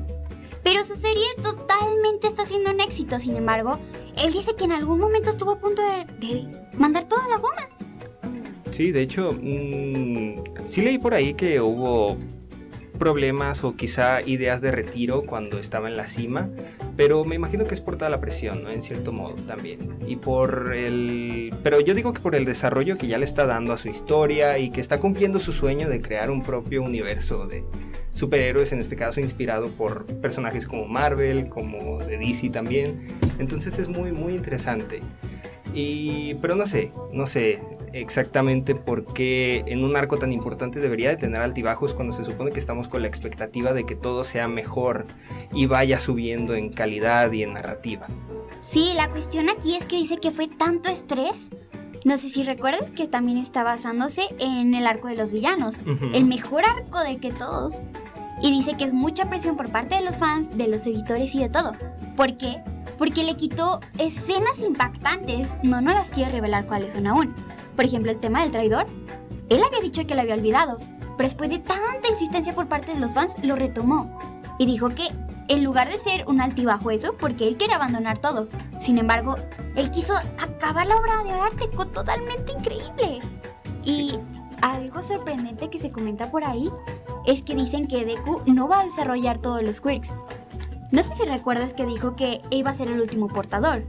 Pero 0.64 0.84
su 0.84 0.96
serie 0.96 1.24
totalmente 1.42 2.28
está 2.28 2.46
siendo 2.46 2.72
un 2.72 2.82
éxito, 2.82 3.20
sin 3.20 3.38
embargo, 3.38 3.80
él 4.22 4.34
dice 4.34 4.56
que 4.56 4.66
en 4.66 4.72
algún 4.72 5.00
momento 5.00 5.30
estuvo 5.30 5.52
a 5.52 5.60
punto 5.60 5.82
de, 5.82 6.06
de 6.20 6.48
mandar 6.78 7.06
toda 7.06 7.28
la 7.28 7.38
goma. 7.38 7.68
Sí, 8.72 8.92
de 8.92 9.02
hecho, 9.02 9.32
mm, 9.32 10.68
sí 10.68 10.82
leí 10.82 10.98
por 10.98 11.14
ahí 11.14 11.34
que 11.34 11.62
hubo 11.62 12.18
problemas 12.98 13.64
o 13.64 13.76
quizá 13.76 14.22
ideas 14.22 14.62
de 14.62 14.72
retiro 14.72 15.24
cuando 15.26 15.58
estaba 15.58 15.88
en 15.88 15.98
la 15.98 16.08
cima, 16.08 16.50
pero 17.00 17.24
me 17.24 17.36
imagino 17.36 17.64
que 17.64 17.74
es 17.74 17.80
por 17.80 17.96
toda 17.96 18.12
la 18.12 18.20
presión, 18.20 18.62
¿no? 18.62 18.70
En 18.70 18.84
cierto 18.84 19.14
modo 19.14 19.34
también. 19.48 19.80
Y 20.06 20.18
por 20.18 20.74
el... 20.76 21.56
Pero 21.64 21.80
yo 21.80 21.94
digo 21.94 22.12
que 22.12 22.20
por 22.20 22.36
el 22.36 22.44
desarrollo 22.44 22.98
que 22.98 23.08
ya 23.08 23.18
le 23.18 23.24
está 23.24 23.46
dando 23.46 23.72
a 23.72 23.78
su 23.78 23.88
historia 23.88 24.58
y 24.58 24.70
que 24.70 24.82
está 24.82 25.00
cumpliendo 25.00 25.40
su 25.40 25.54
sueño 25.54 25.88
de 25.88 26.02
crear 26.02 26.30
un 26.30 26.44
propio 26.44 26.84
universo 26.84 27.48
de 27.48 27.64
superhéroes, 28.12 28.74
en 28.74 28.80
este 28.80 28.98
caso 28.98 29.22
inspirado 29.22 29.70
por 29.70 30.08
personajes 30.20 30.68
como 30.68 30.88
Marvel, 30.88 31.48
como 31.48 32.00
de 32.00 32.18
DC 32.18 32.50
también. 32.50 33.08
Entonces 33.40 33.80
es 33.80 33.88
muy, 33.88 34.12
muy 34.12 34.36
interesante. 34.36 35.00
Y, 35.74 36.34
pero 36.42 36.56
no 36.56 36.66
sé, 36.66 36.92
no 37.14 37.28
sé 37.28 37.62
exactamente 37.94 38.76
por 38.76 39.06
qué 39.06 39.64
en 39.68 39.84
un 39.84 39.96
arco 39.96 40.18
tan 40.18 40.32
importante 40.34 40.80
debería 40.80 41.10
de 41.10 41.18
tener 41.18 41.42
altibajos 41.42 41.94
cuando 41.94 42.14
se 42.14 42.24
supone 42.24 42.52
que 42.52 42.60
estamos 42.60 42.88
con 42.88 43.02
la 43.02 43.08
expectativa 43.08 43.74
de 43.74 43.86
que 43.86 43.96
todo 43.96 44.24
sea 44.24 44.48
mejor 44.48 45.06
y 45.54 45.66
vaya 45.66 46.00
subiendo 46.00 46.56
en 46.56 46.70
calidad 46.70 47.32
y 47.32 47.44
en 47.44 47.54
narrativa. 47.54 48.08
Sí, 48.60 48.94
la 48.96 49.10
cuestión 49.10 49.50
aquí 49.50 49.76
es 49.76 49.86
que 49.86 49.98
dice 49.98 50.18
que 50.18 50.32
fue 50.32 50.48
tanto 50.48 50.90
estrés. 50.90 51.52
No 52.06 52.18
sé 52.18 52.30
si 52.30 52.44
recuerdas 52.44 52.92
que 52.92 53.08
también 53.08 53.38
está 53.38 53.64
basándose 53.64 54.24
en 54.40 54.74
el 54.74 54.88
arco 54.88 55.08
de 55.08 55.16
los 55.16 55.32
villanos. 55.32 55.78
Ujú. 55.80 56.12
el 56.14 56.26
mejor 56.26 56.64
arco 56.66 57.00
de 57.02 57.18
que 57.18 57.32
todos. 57.32 57.82
Y 58.42 58.52
dice 58.52 58.78
que 58.78 58.86
es 58.86 58.94
mucha 58.94 59.30
presión 59.30 59.58
por 59.58 59.70
parte 59.70 59.96
de 59.96 60.02
los 60.02 60.16
fans, 60.16 60.58
de 60.58 60.68
los 60.68 60.86
editores 60.86 61.36
y 61.36 61.40
de 61.40 61.50
todo. 61.50 61.74
¿Por 62.16 62.38
qué? 62.38 62.62
Porque 62.98 63.24
le 63.24 63.36
quitó 63.36 63.82
escenas 63.98 64.60
impactantes. 64.66 65.58
No, 65.62 65.82
no 65.82 65.94
las 65.94 66.10
quiere 66.10 66.32
revelar 66.32 66.66
cuáles 66.66 66.94
son 66.94 67.08
aún. 67.08 67.34
Por 67.80 67.86
ejemplo, 67.86 68.12
el 68.12 68.20
tema 68.20 68.42
del 68.42 68.52
traidor. 68.52 68.88
Él 69.48 69.62
había 69.66 69.80
dicho 69.80 70.06
que 70.06 70.14
lo 70.14 70.20
había 70.20 70.34
olvidado, 70.34 70.80
pero 71.16 71.30
después 71.30 71.50
de 71.50 71.60
tanta 71.60 72.10
insistencia 72.10 72.54
por 72.54 72.68
parte 72.68 72.94
de 72.94 73.00
los 73.00 73.14
fans, 73.14 73.38
lo 73.42 73.56
retomó. 73.56 74.20
Y 74.58 74.66
dijo 74.66 74.90
que 74.90 75.08
en 75.48 75.64
lugar 75.64 75.90
de 75.90 75.98
ser 75.98 76.28
un 76.28 76.42
altibajo 76.42 76.92
eso, 76.92 77.16
porque 77.18 77.48
él 77.48 77.56
quiere 77.56 77.76
abandonar 77.76 78.18
todo. 78.18 78.50
Sin 78.82 78.98
embargo, 78.98 79.38
él 79.78 79.90
quiso 79.92 80.14
acabar 80.38 80.88
la 80.88 80.98
obra 80.98 81.24
de 81.24 81.32
arte 81.32 81.70
con 81.74 81.90
totalmente 81.94 82.52
increíble. 82.52 83.20
Y 83.86 84.20
algo 84.62 85.02
sorprendente 85.02 85.70
que 85.70 85.80
se 85.80 85.90
comenta 85.90 86.30
por 86.30 86.44
ahí 86.44 86.70
es 87.26 87.44
que 87.44 87.56
dicen 87.56 87.88
que 87.88 88.04
Deku 88.04 88.42
no 88.46 88.68
va 88.68 88.82
a 88.82 88.84
desarrollar 88.84 89.38
todos 89.38 89.64
los 89.64 89.80
quirks. 89.80 90.14
No 90.92 91.04
sé 91.04 91.14
si 91.14 91.24
recuerdas 91.26 91.74
que 91.76 91.86
dijo 91.86 92.16
que 92.16 92.42
iba 92.50 92.72
a 92.72 92.74
ser 92.74 92.88
el 92.88 93.00
último 93.00 93.28
portador. 93.28 93.84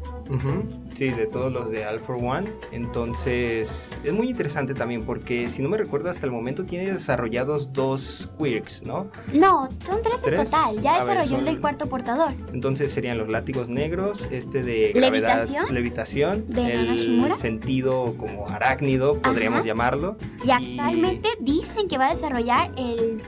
Sí, 0.94 1.08
de 1.08 1.26
todos 1.26 1.50
los 1.52 1.70
de 1.70 1.86
All 1.86 1.98
for 2.00 2.16
One. 2.16 2.46
Entonces, 2.72 3.98
es 4.04 4.12
muy 4.12 4.28
interesante 4.28 4.74
también 4.74 5.04
porque, 5.04 5.48
si 5.48 5.62
no 5.62 5.68
me 5.70 5.78
recuerdo, 5.78 6.10
hasta 6.10 6.26
el 6.26 6.32
momento 6.32 6.64
tiene 6.64 6.92
desarrollados 6.92 7.72
dos 7.72 8.28
quirks, 8.38 8.82
¿no? 8.82 9.10
No, 9.32 9.68
son 9.82 10.02
tres, 10.02 10.22
en 10.24 10.34
total. 10.36 10.78
Ya 10.80 10.96
A 10.96 10.98
ver, 10.98 11.06
desarrolló 11.06 11.30
el 11.30 11.36
son- 11.36 11.44
del 11.46 11.60
cuarto 11.60 11.88
portador. 11.88 12.34
Entonces 12.52 12.92
serían 12.92 13.16
los 13.18 13.28
látigos 13.28 13.68
negros, 13.68 14.26
este 14.30 14.62
de 14.62 14.92
gravedad, 14.94 15.44
¿Levitación? 15.46 15.74
levitación, 15.74 16.46
¿De 16.48 16.74
el 16.74 17.34
sentido 17.34 18.14
como 18.18 18.46
arácnido, 18.48 19.20
podríamos 19.22 19.60
Ajá. 19.60 19.66
llamarlo. 19.68 20.16
Y 20.44 20.48
Y- 20.48 20.50
actualmente 20.50 21.28
dicen 21.40 21.88
que 21.88 21.96
va 21.98 22.08
a 22.08 22.10
desarrollar 22.10 22.72
el, 22.76 23.22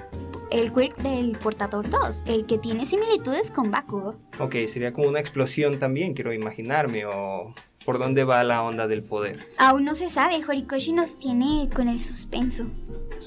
el 0.52 0.72
quirk 0.72 0.96
del 0.98 1.32
portador 1.38 1.88
2, 1.88 2.24
el 2.26 2.46
que 2.46 2.58
tiene 2.58 2.84
similitudes 2.84 3.50
con 3.50 3.70
Bakugo. 3.70 4.16
Ok, 4.38 4.56
sería 4.66 4.92
como 4.92 5.08
una 5.08 5.18
explosión 5.18 5.78
también, 5.78 6.14
quiero 6.14 6.32
imaginarme, 6.32 7.06
o 7.06 7.54
por 7.84 7.98
dónde 7.98 8.24
va 8.24 8.44
la 8.44 8.62
onda 8.62 8.86
del 8.86 9.02
poder. 9.02 9.40
Aún 9.58 9.84
no 9.84 9.94
se 9.94 10.08
sabe, 10.08 10.44
Horikoshi 10.46 10.92
nos 10.92 11.16
tiene 11.18 11.68
con 11.74 11.88
el 11.88 12.00
suspenso. 12.00 12.66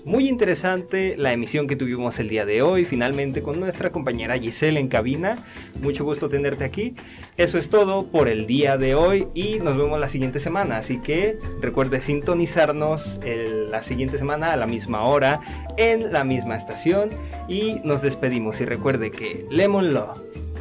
Muy 0.06 0.30
interesante 0.30 1.16
la 1.18 1.32
emisión 1.34 1.66
que 1.66 1.76
tuvimos 1.76 2.20
el 2.20 2.30
día 2.30 2.46
de 2.46 2.62
hoy, 2.62 2.86
finalmente 2.86 3.42
con 3.42 3.60
nuestra 3.60 3.92
compañera 3.92 4.38
Giselle 4.38 4.80
en 4.80 4.88
cabina. 4.88 5.40
Mucho 5.82 6.04
gusto 6.06 6.30
tenerte 6.30 6.64
aquí. 6.64 6.94
Eso 7.38 7.58
es 7.58 7.72
todo 7.72 8.06
por 8.06 8.28
el 8.28 8.46
día 8.46 8.78
de 8.78 8.94
hoy 8.94 9.28
y 9.34 9.58
nos 9.58 9.76
vemos 9.76 10.00
la 10.00 10.08
siguiente 10.08 10.40
semana. 10.40 10.78
Así 10.78 11.00
que 11.02 11.40
recuerde 11.60 12.02
sintonizarnos 12.02 13.20
el- 13.24 13.72
la 13.72 13.82
siguiente 13.82 14.20
semana 14.20 14.54
a 14.54 14.58
la 14.58 14.68
misma 14.68 15.04
hora 15.06 15.42
en 15.76 16.14
la 16.14 16.24
misma 16.24 16.56
estación 16.56 17.10
y 17.50 17.80
nos 17.84 18.04
despedimos. 18.04 18.62
Y 18.62 18.66
recuerde 18.66 19.10
que 19.10 19.48
Lemon 19.50 19.92
Law, 19.96 20.14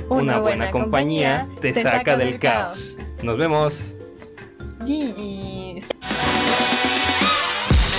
una, 0.08 0.38
buena, 0.38 0.70
compañía, 0.70 1.46
te, 1.60 1.74
saca, 1.74 2.16
del 2.16 2.38
caos. 2.38 2.96
Nos 3.22 3.36
vemos. 3.36 3.94
GG's. 4.80 5.86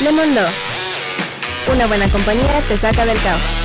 Lemon 0.03 0.33
Law. 0.33 0.49
Una 1.71 1.87
buena 1.87 2.07
compañía 2.09 2.61
te 2.67 2.77
saca 2.77 3.05
del 3.05 3.17
caos. 3.21 3.64